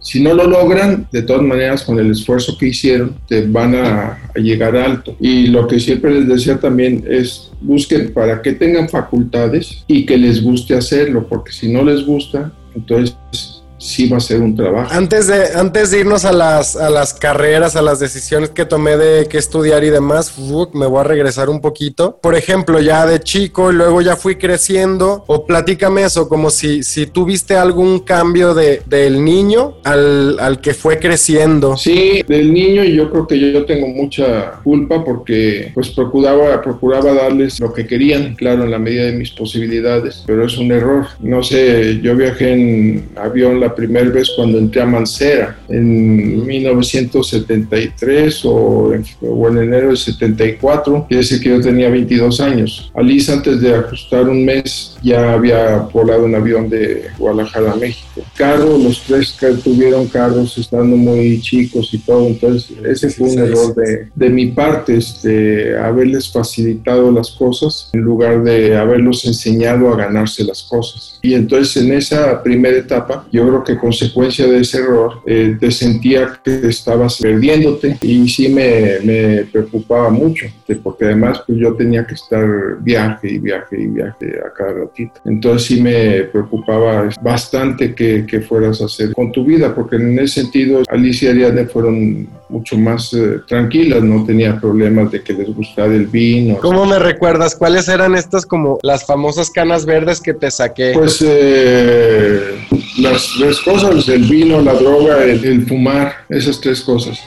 Si 0.01 0.23
no 0.23 0.35
lo 0.35 0.47
logran, 0.47 1.09
de 1.13 1.23
todas 1.23 1.43
maneras, 1.43 1.83
con 1.83 1.99
el 1.99 2.11
esfuerzo 2.11 2.57
que 2.59 2.69
hicieron, 2.69 3.17
te 3.29 3.47
van 3.47 3.75
a, 3.75 4.19
a 4.35 4.39
llegar 4.39 4.77
alto. 4.77 5.15
Y 5.21 5.49
lo 5.49 5.67
que 5.67 5.79
siempre 5.79 6.13
les 6.13 6.29
decía 6.29 6.59
también 6.59 7.05
es 7.09 7.51
busquen 7.67 8.13
para 8.13 8.41
que 8.41 8.53
tengan 8.53 8.89
facultades 8.89 9.85
y 9.87 10.07
que 10.07 10.17
les 10.17 10.43
guste 10.43 10.75
hacerlo, 10.75 11.27
porque 11.29 11.53
si 11.53 11.71
no 11.73 11.83
les 11.83 12.07
gusta, 12.07 12.53
entonces 12.75 13.56
sí 13.87 14.09
va 14.09 14.17
a 14.17 14.21
ser 14.21 14.41
un 14.41 14.55
trabajo. 14.55 14.93
Antes 14.93 15.27
de, 15.29 15.55
antes 15.55 15.91
de 15.91 16.01
irnos 16.01 16.25
a 16.25 16.33
las, 16.33 16.77
a 16.77 16.91
las 16.91 17.15
carreras, 17.15 17.77
a 17.77 17.83
las 17.83 18.01
decisiones 18.01 18.51
que 18.51 18.65
tomé 18.65 18.97
de 18.97 19.27
qué 19.29 19.39
estudiar 19.39 19.85
y 19.85 19.91
demás, 19.91 20.37
uf, 20.37 20.75
me 20.75 20.87
voy 20.87 21.01
a 21.01 21.05
regresar 21.05 21.49
un 21.49 21.61
poquito. 21.61 22.19
Por 22.23 22.35
ejemplo, 22.35 22.81
ya 22.81 23.07
de 23.07 23.21
chico 23.21 23.71
y 23.71 23.75
luego 23.75 24.01
ya 24.03 24.17
fui 24.17 24.37
creciendo, 24.37 25.25
o 25.27 25.47
platícame 25.47 26.05
eso, 26.05 26.29
como 26.29 26.51
si, 26.51 26.83
si 26.83 27.07
tuviste 27.07 27.57
algún 27.57 28.01
cambio 28.01 28.55
de, 28.55 28.83
del 28.87 29.25
niño 29.25 29.77
al, 29.85 30.39
al 30.41 30.61
que 30.61 30.75
fue 30.75 30.99
creciendo. 30.99 31.77
Sí, 31.77 32.23
del 32.27 32.53
niño 32.53 32.85
y 32.85 32.95
yo 32.95 33.11
creo 33.11 33.27
que 33.27 33.39
yo 33.39 33.65
tengo 33.65 33.89
mucha 33.89 34.61
culpa 34.65 35.05
porque 35.05 35.71
pues 35.75 35.91
procuraba, 35.91 36.61
procuraba 36.61 37.13
darles 37.13 37.61
lo 37.61 37.73
que 37.73 37.87
querían, 37.87 38.35
claro, 38.35 38.65
en 38.65 38.71
la 38.71 38.79
medida 38.79 39.05
de 39.05 39.13
mis 39.13 39.31
posibilidades, 39.31 40.25
pero 40.27 40.45
es 40.45 40.59
un 40.59 40.73
error. 40.73 41.07
No 41.21 41.43
sé, 41.43 42.01
yo 42.01 42.17
viajé 42.17 42.53
en 42.53 43.09
avión 43.17 43.61
la 43.61 43.75
primera 43.77 44.11
vez 44.11 44.31
cuando 44.35 44.59
entré 44.59 44.81
a 44.83 44.87
Mancera 44.87 45.59
en 45.69 46.47
1973 46.47 48.45
o 48.45 48.95
en, 48.95 49.05
o 49.21 49.49
en 49.49 49.59
enero 49.59 49.91
de 49.91 49.97
74, 49.97 51.07
quiere 51.09 51.23
decir 51.23 51.41
que 51.41 51.51
yo 51.51 51.61
tenía 51.61 51.91
22 51.91 52.41
años. 52.41 52.91
Alice 52.95 53.31
antes 53.31 53.61
de 53.61 53.75
ajustar 53.75 54.29
un 54.29 54.45
mes 54.45 54.97
ya 55.03 55.35
había 55.35 55.79
volado 55.93 56.25
un 56.25 56.35
avión 56.35 56.69
de 56.69 57.07
Guadalajara 57.19 57.73
a 57.73 57.77
México. 57.77 58.23
Carro, 58.35 58.79
los 58.79 59.03
tres 59.03 59.37
que 59.39 59.49
tuvieron 59.49 60.07
carros 60.07 60.57
estando 60.59 60.97
muy 60.97 61.41
chicos 61.41 61.93
y 61.93 61.99
todo, 61.99 62.27
entonces 62.27 62.77
ese 62.85 63.11
fue 63.11 63.31
un 63.31 63.39
error 63.39 63.75
de, 63.75 64.09
de 64.15 64.31
mi 64.31 64.49
parte, 64.49 64.97
este, 64.97 65.77
haberles 65.79 66.33
facilitado 66.33 67.13
las 67.13 67.31
cosas 67.31 67.91
en 67.93 68.01
lugar 68.01 68.43
de 68.43 68.77
haberlos 68.77 69.25
enseñado 69.25 69.93
a 69.93 69.97
ganarse 69.97 70.45
las 70.45 70.63
cosas. 70.63 71.19
Y 71.23 71.35
entonces 71.35 71.77
en 71.83 71.93
esa 71.93 72.43
primera 72.43 72.77
etapa, 72.77 73.27
yo 73.33 73.45
creo 73.63 73.77
que 73.77 73.81
consecuencia 73.81 74.47
de 74.47 74.61
ese 74.61 74.79
error, 74.79 75.21
eh, 75.27 75.57
te 75.59 75.71
sentía 75.71 76.39
que 76.43 76.69
estabas 76.69 77.19
perdiéndote 77.21 77.99
y 78.03 78.29
sí 78.29 78.49
me, 78.49 79.01
me 79.03 79.45
preocupaba 79.45 80.11
mucho, 80.11 80.47
porque 80.83 81.05
además 81.07 81.43
pues 81.47 81.59
yo 81.59 81.75
tenía 81.75 82.07
que 82.07 82.15
estar 82.15 82.47
viaje 82.81 83.33
y 83.33 83.39
viaje 83.39 83.81
y 83.81 83.87
viaje 83.87 84.41
a 84.45 84.53
cada 84.53 84.73
ratito. 84.73 85.21
Entonces 85.25 85.69
sí 85.69 85.81
me 85.81 86.25
preocupaba 86.25 87.09
bastante 87.21 87.95
que, 87.95 88.27
que 88.27 88.41
fueras 88.41 88.81
a 88.81 88.87
hacer 88.87 89.13
con 89.13 89.33
tu 89.33 89.45
vida, 89.45 89.75
porque 89.75 89.97
en 89.97 90.19
ese 90.19 90.43
sentido 90.43 90.83
Alicia 90.89 91.29
y 91.29 91.33
Ariadne 91.33 91.67
fueron 91.67 92.29
mucho 92.49 92.77
más 92.77 93.13
eh, 93.13 93.41
tranquilas, 93.47 94.03
no 94.03 94.25
tenía 94.25 94.61
problemas 94.61 95.11
de 95.11 95.23
que 95.23 95.33
les 95.33 95.55
gustara 95.55 95.95
el 95.95 96.07
vino. 96.07 96.59
¿Cómo 96.59 96.87
me 96.87 96.99
recuerdas? 96.99 97.57
¿Cuáles 97.57 97.89
eran 97.89 98.15
estas 98.15 98.47
como 98.47 98.79
las 98.83 99.05
famosas 99.05 99.51
canas 99.51 99.85
verdes 99.85 100.21
que 100.21 100.35
te 100.35 100.51
saqué? 100.51 100.93
Pues 100.95 101.25
eh, 101.27 102.57
las 102.99 103.31
tres 103.39 103.61
cosas, 103.61 104.09
el 104.09 104.25
vino, 104.25 104.61
la 104.61 104.75
droga, 104.75 105.25
el, 105.25 105.45
el 105.45 105.67
fumar, 105.67 106.13
esas 106.29 106.61
tres 106.61 106.81
cosas. 106.83 107.19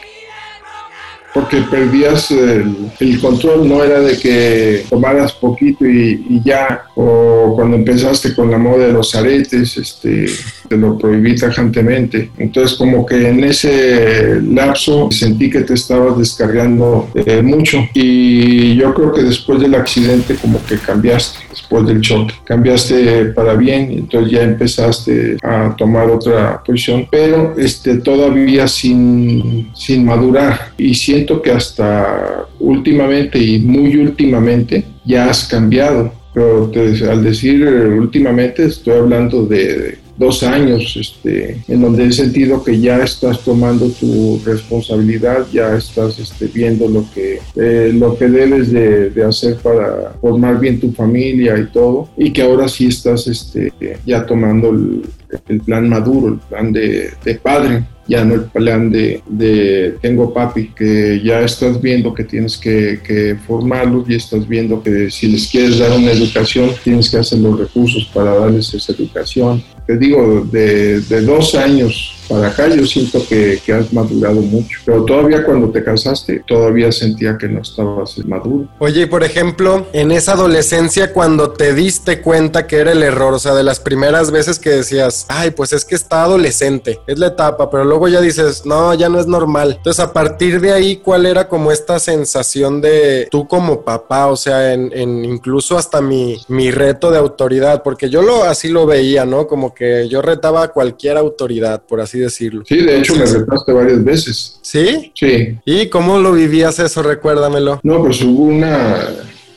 Porque 1.34 1.58
perdías 1.62 2.32
el, 2.32 2.92
el 3.00 3.20
control, 3.20 3.68
no 3.68 3.84
era 3.84 4.00
de 4.00 4.18
que 4.18 4.86
tomaras 4.90 5.34
poquito 5.34 5.86
y, 5.86 6.26
y 6.30 6.42
ya, 6.44 6.84
o 6.96 7.54
cuando 7.56 7.78
empezaste 7.78 8.34
con 8.34 8.50
la 8.50 8.58
moda 8.58 8.88
de 8.88 8.94
los 8.94 9.14
aretes, 9.14 9.78
este, 9.78 10.26
te 10.68 10.78
lo 10.78 10.98
prohibí 10.98 11.36
tajantemente. 11.36 12.32
Entonces 12.38 12.78
como 12.78 13.06
que 13.06 13.28
en 13.28 13.44
ese 13.44 14.42
lapso 14.42 15.10
sentí 15.12 15.50
que 15.50 15.62
te 15.62 15.74
estabas 15.74 16.18
descargando 16.18 17.10
eh, 17.14 17.42
mucho. 17.42 17.78
Y 17.94 18.76
yo 18.76 18.94
creo 18.94 19.14
que 19.14 19.24
después 19.24 19.60
del 19.60 19.76
accidente 19.76 20.36
como 20.36 20.64
que 20.66 20.78
cambiaste, 20.78 21.40
después 21.50 21.86
del 21.86 22.02
choque, 22.02 22.34
cambiaste 22.44 23.26
para 23.36 23.54
bien 23.54 23.80
entonces 23.92 24.32
ya 24.32 24.44
empezaste 24.44 25.38
a 25.44 25.76
tomar 25.78 26.10
otra 26.10 26.62
posición, 26.64 27.08
pero 27.10 27.56
este, 27.58 27.98
todavía 27.98 28.68
sin, 28.68 29.70
sin 29.76 30.06
madurar. 30.06 30.72
Y 30.78 30.94
siento 31.20 31.42
que 31.42 31.52
hasta 31.52 32.46
últimamente 32.60 33.38
y 33.40 33.60
muy 33.60 33.96
últimamente 33.98 34.86
ya 35.06 35.30
has 35.30 35.48
cambiado. 35.48 36.14
Pero 36.34 36.70
te- 36.70 37.10
al 37.10 37.24
decir 37.24 37.64
eh, 37.64 38.00
últimamente 38.00 38.66
estoy 38.66 38.98
hablando 38.98 39.46
de, 39.46 39.98
dos 40.18 40.44
años, 40.44 40.98
este, 41.00 41.62
en 41.70 41.82
donde 41.82 42.06
he 42.06 42.12
sentido 42.12 42.62
que 42.62 42.78
ya 42.80 42.98
estás 43.02 43.40
tomando 43.40 43.88
tu 43.88 44.40
responsabilidad, 44.46 45.48
ya 45.52 45.78
estás 45.78 46.20
este, 46.20 46.48
viendo 46.48 46.90
lo 46.90 47.06
que, 47.14 47.40
eh, 47.56 47.92
lo 47.94 48.18
que 48.18 48.28
debes 48.28 48.70
de, 48.70 49.12
de, 49.12 49.24
hacer 49.24 49.56
para 49.56 50.14
formar 50.20 50.60
bien 50.60 50.78
tu 50.78 50.92
familia 50.92 51.58
y 51.58 51.68
todo, 51.68 52.10
y 52.18 52.32
que 52.34 52.42
ahora 52.42 52.68
sí 52.68 52.88
estás 52.88 53.28
este, 53.28 53.72
ya 54.06 54.26
tomando 54.26 54.72
el, 54.72 55.04
el 55.48 55.62
plan 55.62 55.88
maduro, 55.88 56.34
el 56.34 56.40
plan 56.50 56.74
de, 56.74 57.12
de 57.24 57.36
padre 57.36 57.84
ya 58.10 58.26
no 58.26 58.34
el 58.34 58.46
plan 58.46 58.90
de, 58.90 59.22
de, 59.28 59.96
tengo 60.02 60.34
papi, 60.34 60.72
que 60.76 61.22
ya 61.24 61.42
estás 61.42 61.80
viendo 61.80 62.14
que 62.14 62.24
tienes 62.24 62.58
que, 62.58 63.38
formarlos 63.48 64.10
y 64.10 64.16
estás 64.16 64.48
viendo 64.48 64.82
que 64.82 65.12
si 65.12 65.28
les 65.28 65.48
quieres 65.48 65.78
dar 65.78 65.92
una 65.92 66.12
educación, 66.12 66.72
tienes 66.84 67.10
que 67.10 67.18
hacer 67.18 67.40
los 67.40 67.60
recursos 67.60 68.10
para 68.14 68.34
darles 68.34 68.74
esa 68.74 68.94
educación. 68.94 69.64
Te 69.86 69.98
digo, 69.98 70.48
de, 70.52 71.02
de 71.02 71.22
dos 71.22 71.54
años 71.56 72.19
para 72.30 72.48
acá 72.48 72.68
yo 72.68 72.86
siento 72.86 73.20
que, 73.28 73.60
que, 73.66 73.74
has 73.74 73.92
madurado 73.92 74.42
mucho, 74.42 74.80
pero 74.86 75.04
todavía 75.04 75.44
cuando 75.44 75.70
te 75.70 75.84
casaste, 75.84 76.44
todavía 76.48 76.92
sentía 76.92 77.38
que 77.38 77.48
no 77.48 77.62
estabas 77.62 78.18
maduro. 78.26 78.68
Oye, 78.80 79.02
y 79.02 79.06
por 79.08 79.24
ejemplo, 79.24 79.88
en 79.94 80.12
esa 80.12 80.34
adolescencia 80.34 81.12
cuando 81.12 81.52
te 81.52 81.74
diste 81.74 82.22
cuenta 82.22 82.68
que 82.68 82.78
era 82.78 82.92
el 82.92 83.02
error, 83.02 83.34
o 83.34 83.40
sea, 83.40 83.56
de 83.56 83.64
las 83.64 83.80
primeras 83.80 84.32
veces 84.32 84.60
que 84.60 84.70
decías, 84.70 85.26
ay, 85.28 85.52
pues 85.52 85.74
es 85.74 85.84
que 85.86 85.96
está 85.96 86.24
adolescente, 86.24 87.00
es 87.08 87.18
la 87.18 87.28
etapa, 87.28 87.70
pero 87.70 87.84
luego 87.84 88.08
ya 88.08 88.22
dices, 88.22 88.66
no, 88.66 88.94
ya 88.94 89.10
no 89.10 89.20
es 89.20 89.28
normal. 89.28 89.74
Entonces, 89.78 90.04
a 90.04 90.14
partir 90.14 90.62
de 90.62 90.72
ahí, 90.72 90.98
¿cuál 90.98 91.26
era 91.26 91.48
como 91.48 91.72
esta 91.72 92.00
sensación 92.00 92.82
de 92.82 93.28
tú 93.32 93.48
como 93.48 93.82
papá, 93.82 94.28
o 94.28 94.36
sea, 94.36 94.74
en, 94.74 94.92
en 94.94 95.26
incluso 95.26 95.78
hasta 95.78 96.02
mi, 96.02 96.40
mi 96.48 96.70
reto 96.72 97.12
de 97.12 97.18
autoridad, 97.18 97.82
porque 97.84 98.10
yo 98.10 98.22
lo 98.22 98.44
así 98.44 98.70
lo 98.70 98.86
veía, 98.86 99.26
¿no? 99.26 99.48
Como 99.48 99.74
que 99.74 100.08
yo 100.10 100.22
retaba 100.22 100.64
a 100.64 100.68
cualquier 100.70 101.18
autoridad, 101.18 101.82
por 101.82 102.02
así 102.02 102.19
decirlo. 102.20 102.64
Sí, 102.66 102.78
de 102.78 103.00
hecho 103.00 103.14
Entonces, 103.14 103.36
me 103.38 103.46
retaste 103.46 103.72
varias 103.72 104.04
veces. 104.04 104.60
¿Sí? 104.62 105.12
Sí. 105.16 105.58
¿Y 105.66 105.88
cómo 105.88 106.20
lo 106.20 106.34
vivías 106.34 106.80
eso? 106.80 107.04
Recuérdamelo. 107.04 107.80
No, 107.84 108.04
pues 108.04 108.22
hubo 108.22 108.44
una 108.44 109.08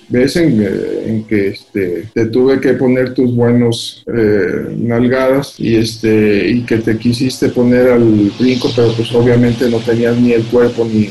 vez 0.09 0.37
en, 0.37 0.63
en 1.07 1.25
que 1.25 1.49
este, 1.49 2.09
te 2.13 2.27
tuve 2.27 2.61
que 2.61 2.75
poner 2.75 3.15
tus 3.15 3.35
buenos 3.35 4.05
eh, 4.15 4.67
nalgadas 4.77 5.59
y, 5.59 5.77
este, 5.77 6.49
y 6.49 6.63
que 6.63 6.79
te 6.79 6.99
quisiste 6.99 7.49
poner 7.49 7.89
al 7.89 8.31
brinco, 8.39 8.71
pero 8.77 8.93
pues 8.95 9.13
obviamente 9.15 9.69
no 9.71 9.79
tenías 9.79 10.17
ni 10.19 10.33
el 10.33 10.45
cuerpo 10.45 10.85
ni, 10.85 11.09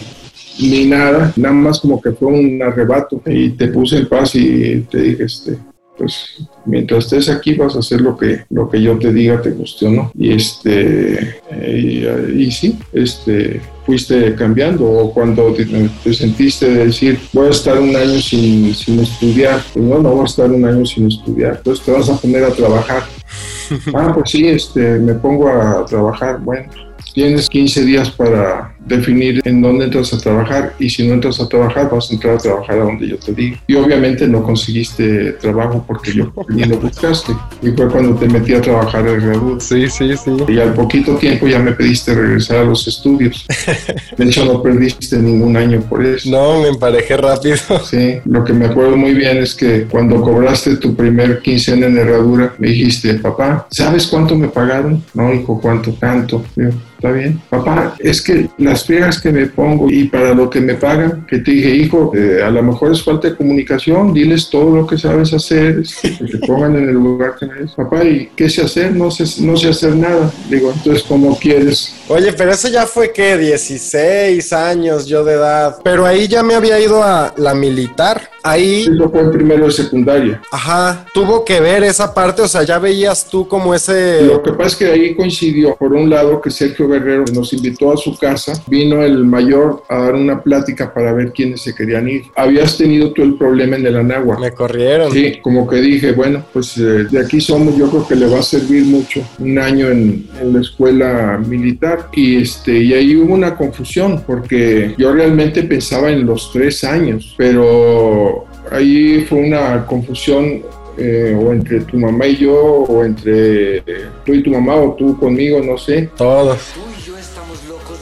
ni 0.59 0.85
nada, 0.85 1.33
nada 1.35 1.53
más 1.53 1.79
como 1.79 1.99
que 1.99 2.11
fue 2.11 2.27
un 2.29 2.61
arrebato 2.61 3.21
y 3.25 3.49
te 3.49 3.67
puse 3.69 3.97
en 3.97 4.07
paz 4.07 4.35
y 4.35 4.85
te 4.89 5.01
dije, 5.01 5.23
este, 5.23 5.57
pues 6.01 6.47
mientras 6.65 7.05
estés 7.05 7.29
aquí 7.29 7.53
vas 7.53 7.75
a 7.75 7.79
hacer 7.79 8.01
lo 8.01 8.17
que, 8.17 8.43
lo 8.49 8.67
que 8.67 8.81
yo 8.81 8.97
te 8.97 9.13
diga, 9.13 9.39
te 9.39 9.51
guste 9.51 9.85
o 9.85 9.91
no. 9.91 10.11
Y 10.17 10.33
este, 10.33 11.39
y, 11.51 12.07
y 12.41 12.51
sí, 12.51 12.79
este, 12.91 13.61
fuiste 13.85 14.33
cambiando 14.33 14.89
o 14.89 15.13
cuando 15.13 15.53
te, 15.53 15.65
te, 15.65 16.13
sentiste 16.13 16.69
de 16.69 16.85
decir 16.87 17.19
voy 17.33 17.47
a 17.47 17.51
estar 17.51 17.79
un 17.79 17.95
año 17.95 18.19
sin, 18.19 18.73
sin 18.73 18.99
estudiar, 18.99 19.61
pues 19.73 19.85
no, 19.85 19.99
no 19.99 20.09
voy 20.09 20.21
a 20.21 20.25
estar 20.25 20.51
un 20.51 20.65
año 20.65 20.85
sin 20.87 21.07
estudiar, 21.07 21.57
entonces 21.57 21.85
te 21.85 21.91
vas 21.91 22.09
a 22.09 22.17
poner 22.17 22.43
a 22.43 22.49
trabajar. 22.49 23.03
ah, 23.93 24.11
pues 24.15 24.31
sí, 24.31 24.47
este, 24.47 24.97
me 24.97 25.13
pongo 25.13 25.49
a 25.49 25.85
trabajar, 25.85 26.39
bueno, 26.41 26.67
tienes 27.13 27.47
15 27.47 27.85
días 27.85 28.09
para 28.09 28.75
definir 28.85 29.41
en 29.45 29.61
dónde 29.61 29.85
entras 29.85 30.13
a 30.13 30.17
trabajar 30.17 30.73
y 30.79 30.89
si 30.89 31.07
no 31.07 31.13
entras 31.13 31.39
a 31.39 31.47
trabajar 31.47 31.89
vas 31.89 32.09
a 32.09 32.13
entrar 32.13 32.35
a 32.35 32.37
trabajar 32.37 32.79
a 32.79 32.83
donde 32.83 33.07
yo 33.07 33.17
te 33.17 33.33
diga. 33.33 33.59
Y 33.67 33.75
obviamente 33.75 34.27
no 34.27 34.43
conseguiste 34.43 35.33
trabajo 35.33 35.83
porque 35.87 36.13
yo 36.13 36.33
ni 36.49 36.63
lo 36.63 36.77
buscaste 36.77 37.33
y 37.61 37.69
fue 37.71 37.89
cuando 37.89 38.15
te 38.15 38.27
metí 38.27 38.53
a 38.53 38.61
trabajar 38.61 39.07
en 39.07 39.21
Readur. 39.21 39.61
Sí, 39.61 39.89
sí, 39.89 40.15
sí. 40.17 40.31
Y 40.47 40.59
al 40.59 40.73
poquito 40.73 41.15
tiempo 41.15 41.47
ya 41.47 41.59
me 41.59 41.71
pediste 41.73 42.13
regresar 42.13 42.57
a 42.57 42.63
los 42.63 42.87
estudios. 42.87 43.45
De 44.17 44.25
hecho 44.25 44.45
no 44.45 44.61
perdiste 44.61 45.17
ningún 45.17 45.55
año 45.57 45.81
por 45.81 46.05
eso. 46.05 46.29
No, 46.29 46.61
me 46.61 46.69
emparejé 46.69 47.17
rápido. 47.17 47.55
Sí, 47.91 48.19
lo 48.25 48.43
que 48.43 48.53
me 48.53 48.67
acuerdo 48.67 48.95
muy 48.95 49.13
bien 49.13 49.37
es 49.37 49.55
que 49.55 49.83
cuando 49.83 50.21
cobraste 50.21 50.77
tu 50.77 50.95
primer 50.95 51.41
quincena 51.41 51.87
en 51.87 51.97
herradura 51.97 52.53
me 52.57 52.69
dijiste, 52.69 53.15
papá, 53.15 53.67
¿sabes 53.71 54.07
cuánto 54.07 54.35
me 54.35 54.47
pagaron? 54.47 55.03
No, 55.13 55.33
hijo, 55.33 55.59
¿cuánto? 55.59 55.91
Tanto. 55.93 56.43
Yo, 56.55 56.69
está 56.95 57.11
bien. 57.11 57.41
Papá, 57.49 57.95
es 57.99 58.21
que 58.21 58.49
las 58.71 58.85
friegas 58.85 59.19
que 59.19 59.31
me 59.31 59.47
pongo 59.47 59.89
y 59.89 60.05
para 60.05 60.33
lo 60.33 60.49
que 60.49 60.61
me 60.61 60.75
pagan, 60.75 61.25
que 61.27 61.39
te 61.39 61.51
dije, 61.51 61.75
hijo, 61.75 62.13
eh, 62.15 62.41
a 62.41 62.49
lo 62.49 62.63
mejor 62.63 62.93
es 62.93 63.03
falta 63.03 63.29
de 63.29 63.35
comunicación, 63.35 64.13
diles 64.13 64.49
todo 64.49 64.73
lo 64.73 64.87
que 64.87 64.97
sabes 64.97 65.33
hacer, 65.33 65.83
que 66.01 66.25
te 66.25 66.37
pongan 66.47 66.77
en 66.77 66.87
el 66.87 66.95
lugar 66.95 67.35
que 67.37 67.45
me 67.45 67.61
Papá, 67.75 68.03
¿y 68.03 68.29
qué 68.35 68.49
sé 68.49 68.63
hacer? 68.63 68.95
No 68.95 69.11
sé, 69.11 69.25
no 69.41 69.55
sé 69.57 69.69
hacer 69.69 69.95
nada. 69.95 70.31
Digo, 70.49 70.71
entonces, 70.71 71.03
¿cómo 71.03 71.37
quieres? 71.37 71.93
Oye, 72.07 72.33
pero 72.33 72.51
eso 72.51 72.67
ya 72.67 72.85
fue 72.85 73.11
que 73.11 73.37
16 73.37 74.51
años 74.53 75.05
yo 75.05 75.23
de 75.23 75.33
edad. 75.33 75.77
Pero 75.83 76.05
ahí 76.05 76.27
ya 76.27 76.43
me 76.43 76.55
había 76.55 76.79
ido 76.79 77.03
a 77.03 77.33
la 77.37 77.53
militar. 77.53 78.29
Ahí. 78.43 78.87
Eso 78.93 79.09
fue 79.09 79.21
en 79.21 79.31
primero 79.31 79.65
de 79.65 79.71
secundaria. 79.71 80.41
Ajá. 80.51 81.05
Tuvo 81.13 81.45
que 81.45 81.59
ver 81.59 81.83
esa 81.83 82.13
parte, 82.13 82.41
o 82.41 82.47
sea, 82.47 82.63
ya 82.63 82.79
veías 82.79 83.25
tú 83.25 83.47
como 83.47 83.73
ese. 83.73 84.23
Lo 84.23 84.41
que 84.41 84.51
pasa 84.51 84.67
es 84.67 84.75
que 84.75 84.85
ahí 84.87 85.15
coincidió, 85.15 85.75
por 85.75 85.93
un 85.93 86.09
lado, 86.09 86.41
que 86.41 86.49
Sergio 86.49 86.87
Guerrero 86.87 87.25
nos 87.33 87.53
invitó 87.53 87.93
a 87.93 87.97
su 87.97 88.17
casa. 88.17 88.60
Vino 88.67 89.03
el 89.03 89.25
mayor 89.25 89.83
a 89.89 90.03
dar 90.03 90.15
una 90.15 90.41
plática 90.41 90.93
para 90.93 91.13
ver 91.13 91.31
quiénes 91.31 91.61
se 91.61 91.75
querían 91.75 92.07
ir. 92.09 92.23
Habías 92.35 92.77
tenido 92.77 93.11
tú 93.11 93.23
el 93.23 93.35
problema 93.35 93.75
en 93.75 93.85
el 93.85 93.97
Anagua. 93.97 94.39
Me 94.39 94.51
corrieron. 94.51 95.11
Sí, 95.11 95.39
como 95.41 95.67
que 95.67 95.77
dije, 95.77 96.11
bueno, 96.11 96.43
pues 96.53 96.77
eh, 96.77 97.05
de 97.09 97.19
aquí 97.19 97.41
somos, 97.41 97.77
yo 97.77 97.89
creo 97.89 98.07
que 98.07 98.15
le 98.15 98.27
va 98.27 98.39
a 98.39 98.43
servir 98.43 98.85
mucho 98.85 99.21
un 99.39 99.57
año 99.59 99.89
en, 99.89 100.27
en 100.39 100.53
la 100.53 100.61
escuela 100.61 101.41
militar. 101.45 102.09
Y, 102.13 102.41
este, 102.41 102.77
y 102.77 102.93
ahí 102.93 103.15
hubo 103.15 103.33
una 103.33 103.55
confusión, 103.55 104.23
porque 104.25 104.93
yo 104.97 105.13
realmente 105.13 105.63
pensaba 105.63 106.11
en 106.11 106.25
los 106.25 106.51
tres 106.51 106.83
años, 106.83 107.35
pero 107.37 108.45
ahí 108.71 109.25
fue 109.27 109.39
una 109.39 109.85
confusión 109.85 110.63
eh, 110.97 111.37
o 111.39 111.51
entre 111.51 111.81
tu 111.81 111.97
mamá 111.97 112.27
y 112.27 112.37
yo, 112.37 112.53
o 112.53 113.03
entre 113.03 113.77
eh, 113.77 113.83
tú 114.25 114.33
y 114.33 114.43
tu 114.43 114.51
mamá, 114.51 114.75
o 114.75 114.93
tú 114.93 115.17
conmigo, 115.17 115.61
no 115.61 115.77
sé. 115.77 116.09
Todos. 116.17 116.73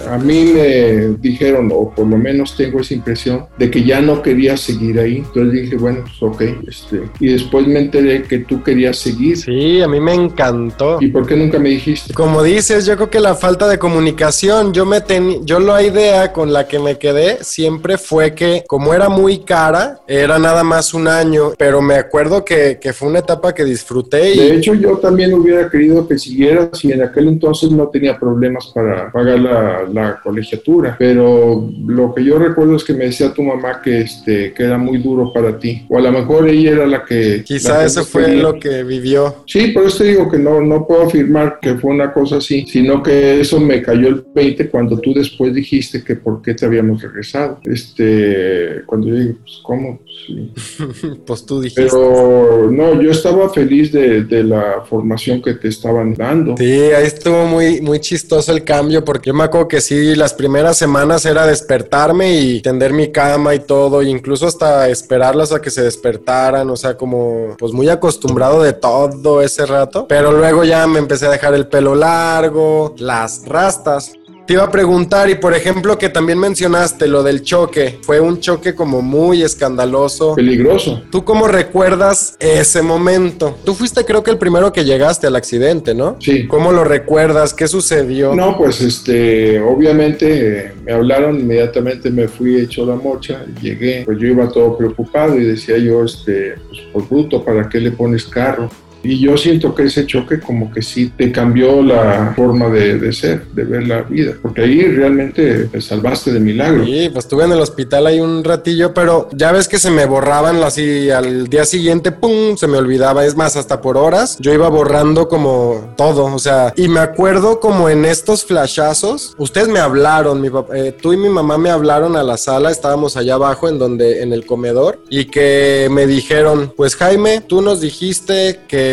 A 0.10 0.18
mí 0.18 0.52
me 0.54 1.16
dijeron, 1.20 1.70
o 1.72 1.92
por 1.92 2.08
lo 2.08 2.18
menos 2.18 2.56
tengo 2.56 2.80
esa 2.80 2.94
impresión, 2.94 3.46
de 3.58 3.70
que 3.70 3.84
ya 3.84 4.02
no 4.02 4.22
quería 4.22 4.58
seguir 4.58 5.00
ahí. 5.00 5.18
Entonces 5.18 5.64
dije, 5.64 5.76
bueno, 5.76 6.00
pues 6.02 6.22
ok. 6.22 6.42
Este, 6.68 7.02
y 7.20 7.34
después 7.34 7.68
me 7.68 7.80
enteré 7.80 8.24
que 8.24 8.40
tú 8.40 8.64
querías 8.64 8.98
seguir. 8.98 9.38
Sí, 9.38 9.82
a 9.82 9.88
mí 9.88 10.00
me 10.00 10.14
encantó. 10.14 10.98
¿Y 11.00 11.10
por 11.10 11.28
qué 11.28 11.36
nunca 11.36 11.60
me 11.60 11.70
dijiste? 11.70 12.14
Como 12.14 12.42
dices, 12.42 12.86
yo 12.86 12.96
creo 12.96 13.10
que 13.10 13.20
la 13.20 13.36
falta 13.36 13.68
de 13.68 13.78
comunicación, 13.78 14.74
yo 14.74 14.86
me 14.86 15.02
ten... 15.02 15.46
yo 15.46 15.60
la 15.60 15.84
idea 15.84 16.34
con 16.34 16.52
la 16.52 16.68
que 16.68 16.80
me 16.80 16.98
quedé 16.98 17.44
siempre 17.44 17.98
fue 17.98 18.34
que 18.34 18.64
como 18.68 18.94
era 18.94 19.10
muy 19.10 19.40
cara, 19.40 20.00
era 20.08 20.40
nada 20.40 20.64
más 20.64 20.94
un 20.94 21.08
año, 21.08 21.52
pero 21.58 21.82
me 21.82 21.96
acuerdo 21.96 22.44
que, 22.44 22.80
que 22.82 22.94
fue 22.94 23.10
una 23.10 23.20
etapa 23.20 23.54
que 23.54 23.64
disfruté. 23.64 24.34
Y... 24.34 24.38
De 24.38 24.56
hecho, 24.56 24.74
yo 24.74 24.98
también 24.98 25.34
hubiera 25.34 25.70
querido 25.70 26.08
que 26.08 26.18
siguieras 26.18 26.84
y 26.84 26.92
en 26.92 27.04
aquel 27.04 27.28
entonces 27.28 27.72
no 27.72 27.88
tenía 27.88 28.18
problemas 28.18 28.72
para 28.74 29.12
pagar 29.12 29.40
la, 29.40 29.84
la 29.92 29.99
colegiatura, 30.24 30.96
pero 30.98 31.70
lo 31.86 32.14
que 32.14 32.24
yo 32.24 32.38
recuerdo 32.38 32.76
es 32.76 32.84
que 32.84 32.94
me 32.94 33.06
decía 33.06 33.34
tu 33.34 33.44
mamá 33.44 33.82
que, 33.82 34.02
este, 34.02 34.54
que 34.54 34.64
era 34.64 34.78
muy 34.78 34.98
duro 35.00 35.32
para 35.34 35.58
ti, 35.58 35.86
o 35.90 35.98
a 35.98 36.02
lo 36.02 36.12
mejor 36.12 36.48
ella 36.48 36.72
era 36.72 36.88
la 36.88 37.04
que... 37.04 37.44
Quizá 37.46 37.80
la 37.80 37.86
eso 37.86 38.04
fue 38.04 38.26
tenía. 38.26 38.44
lo 38.44 38.60
que 38.60 38.84
vivió. 38.84 39.44
Sí, 39.46 39.68
por 39.70 39.86
eso 39.86 40.00
te 40.00 40.06
digo 40.06 40.30
que 40.30 40.38
no, 40.38 40.62
no 40.62 40.86
puedo 40.86 41.04
afirmar 41.04 41.60
que 41.62 41.76
fue 41.76 41.92
una 41.92 42.12
cosa 42.12 42.38
así, 42.38 42.66
sino 42.68 43.02
que 43.04 43.40
eso 43.40 43.60
me 43.60 43.82
cayó 43.82 44.08
el 44.08 44.24
20 44.34 44.70
cuando 44.70 45.00
tú 45.00 45.14
después 45.14 45.54
dijiste 45.54 46.04
que 46.04 46.16
por 46.16 46.42
qué 46.42 46.54
te 46.54 46.66
habíamos 46.66 47.02
regresado. 47.02 47.60
Este, 47.64 48.82
cuando 48.86 49.08
yo 49.08 49.16
digo, 49.16 49.34
pues, 49.42 49.60
¿cómo? 49.64 50.00
Sí. 50.26 50.52
pues 51.26 51.46
tú 51.46 51.62
dijiste. 51.62 51.84
Pero 51.84 52.70
no, 52.72 53.02
yo 53.02 53.12
estaba 53.12 53.50
feliz 53.50 53.92
de, 53.92 54.24
de, 54.24 54.44
la 54.44 54.84
formación 54.90 55.42
que 55.42 55.54
te 55.54 55.68
estaban 55.68 56.14
dando. 56.14 56.56
Sí, 56.58 56.72
ahí 56.72 57.06
estuvo 57.06 57.46
muy, 57.46 57.82
muy 57.82 58.00
chistoso 58.00 58.52
el 58.52 58.64
cambio, 58.64 59.04
porque 59.04 59.28
yo 59.28 59.34
me 59.34 59.44
acuerdo 59.44 59.68
que 59.68 59.82
sí, 59.90 60.16
las 60.16 60.36
primeras 60.36 60.78
semanas 60.78 61.26
era 61.26 61.48
despertarme 61.48 62.40
y 62.40 62.62
tender 62.62 62.94
mi 62.94 63.12
cama 63.12 63.56
y 63.56 63.60
todo, 63.60 64.02
e 64.02 64.10
incluso 64.10 64.46
hasta 64.46 64.88
esperarlas 64.88 65.52
a 65.52 65.62
que 65.62 65.72
se 65.72 65.82
despertaran, 65.82 66.70
o 66.70 66.78
sea, 66.78 66.96
como 66.96 67.56
pues 67.58 67.74
muy 67.74 67.90
acostumbrado 67.90 68.62
de 68.62 68.74
todo 68.74 69.42
ese 69.42 69.66
rato. 69.66 70.06
Pero 70.08 70.32
luego 70.32 70.64
ya 70.64 70.86
me 70.86 71.00
empecé 71.00 71.26
a 71.26 71.32
dejar 71.32 71.56
el 71.56 71.68
pelo 71.68 71.96
largo, 71.96 72.94
las 73.00 73.48
rastas. 73.48 74.14
Te 74.50 74.54
iba 74.54 74.64
a 74.64 74.72
preguntar, 74.72 75.30
y 75.30 75.36
por 75.36 75.54
ejemplo, 75.54 76.00
que 76.00 76.10
también 76.10 76.40
mencionaste 76.40 77.08
lo 77.08 77.22
del 77.22 77.44
choque. 77.44 78.00
Fue 78.02 78.20
un 78.20 78.40
choque 78.40 78.74
como 78.74 79.04
muy 79.04 79.44
escandaloso. 79.44 80.34
Peligroso. 80.34 81.04
¿Tú 81.12 81.24
cómo 81.24 81.48
recuerdas 81.48 82.36
ese 82.40 82.82
momento? 82.82 83.56
Tú 83.64 83.76
fuiste, 83.76 84.04
creo 84.06 84.24
que 84.24 84.32
el 84.32 84.40
primero 84.40 84.74
que 84.74 84.84
llegaste 84.84 85.28
al 85.28 85.36
accidente, 85.36 85.94
¿no? 85.94 86.18
Sí. 86.20 86.48
¿Cómo 86.48 86.72
lo 86.72 86.84
recuerdas? 86.84 87.54
¿Qué 87.54 87.68
sucedió? 87.68 88.34
No, 88.34 88.58
pues 88.58 88.82
este, 88.82 89.62
obviamente 89.62 90.74
me 90.84 90.94
hablaron, 90.94 91.40
inmediatamente 91.40 92.10
me 92.10 92.28
fui 92.28 92.60
hecho 92.60 92.88
la 92.88 92.96
mocha, 92.96 93.46
llegué, 93.62 94.02
pues 94.04 94.18
yo 94.18 94.30
iba 94.30 94.50
todo 94.50 94.76
preocupado 94.76 95.38
y 95.38 95.44
decía 95.44 95.78
yo, 95.78 96.04
este, 96.04 96.56
pues 96.70 96.82
por 96.92 97.08
bruto, 97.08 97.46
¿para 97.46 97.70
qué 97.70 97.80
le 97.80 97.92
pones 97.92 98.26
carro? 98.26 98.68
Y 99.04 99.20
yo 99.20 99.38
siento 99.38 99.74
que 99.74 99.84
ese 99.84 100.06
choque 100.06 100.40
como 100.40 100.72
que 100.72 100.82
sí 100.82 101.12
te 101.16 101.32
cambió 101.32 101.82
la 101.82 102.34
forma 102.36 102.70
de, 102.70 102.98
de 102.98 103.14
ser, 103.14 103.46
de 103.54 103.64
ver 103.64 103.88
la 103.88 104.02
vida, 104.02 104.34
porque 104.42 104.62
ahí 104.62 104.84
realmente 104.84 105.66
te 105.66 105.82
salvaste 105.82 106.34
de 106.34 106.40
milagro. 106.40 106.86
Sí, 106.86 107.10
pues 107.12 107.26
estuve 107.26 107.46
en 107.46 107.52
el 107.52 107.62
hospital 107.62 108.08
ahí 108.08 108.20
un 108.20 108.44
ratillo, 108.44 108.94
pero 108.94 109.30
ya 109.34 109.52
ves 109.52 109.68
que 109.68 109.80
se 109.80 109.92
me 109.92 110.06
borraban 110.06 110.62
así 110.64 111.10
al 111.10 111.48
día 111.48 111.66
siguiente, 111.66 112.12
¡pum! 112.12 112.58
Se 112.58 112.68
me 112.68 112.78
olvidaba, 112.78 113.26
es 113.26 113.36
más, 113.36 113.56
hasta 113.56 113.82
por 113.82 113.98
horas, 113.98 114.38
yo 114.40 114.54
iba 114.54 114.70
borrando 114.70 115.28
como 115.28 115.94
todo, 115.98 116.26
o 116.26 116.40
sea, 116.40 116.74
y 116.76 116.88
me 116.88 117.00
acuerdo 117.00 117.60
como 117.60 117.90
en 117.90 118.06
estos 118.06 118.46
flashazos, 118.46 119.36
ustedes 119.38 119.68
me 119.68 119.80
hablaron, 119.80 120.42
mi 120.42 120.50
papá, 120.50 120.78
eh, 120.78 120.92
tú 121.00 121.14
y 121.14 121.18
mi 121.18 121.30
mamá 121.30 121.58
me 121.58 121.70
hablaron 121.70 122.16
a 122.16 122.24
la 122.24 122.38
sala, 122.38 122.72
estábamos 122.72 123.16
allá 123.18 123.36
abajo 123.36 123.70
en 123.70 123.80
donde, 123.80 124.22
en 124.22 124.34
el 124.34 124.46
comedor, 124.46 125.00
y 125.10 125.26
que 125.26 125.88
me 125.92 126.08
dijeron, 126.08 126.74
pues 126.76 126.96
Jaime, 126.96 127.42
tú 127.42 127.62
nos 127.62 127.82
dijiste 127.82 128.62
que 128.68 128.89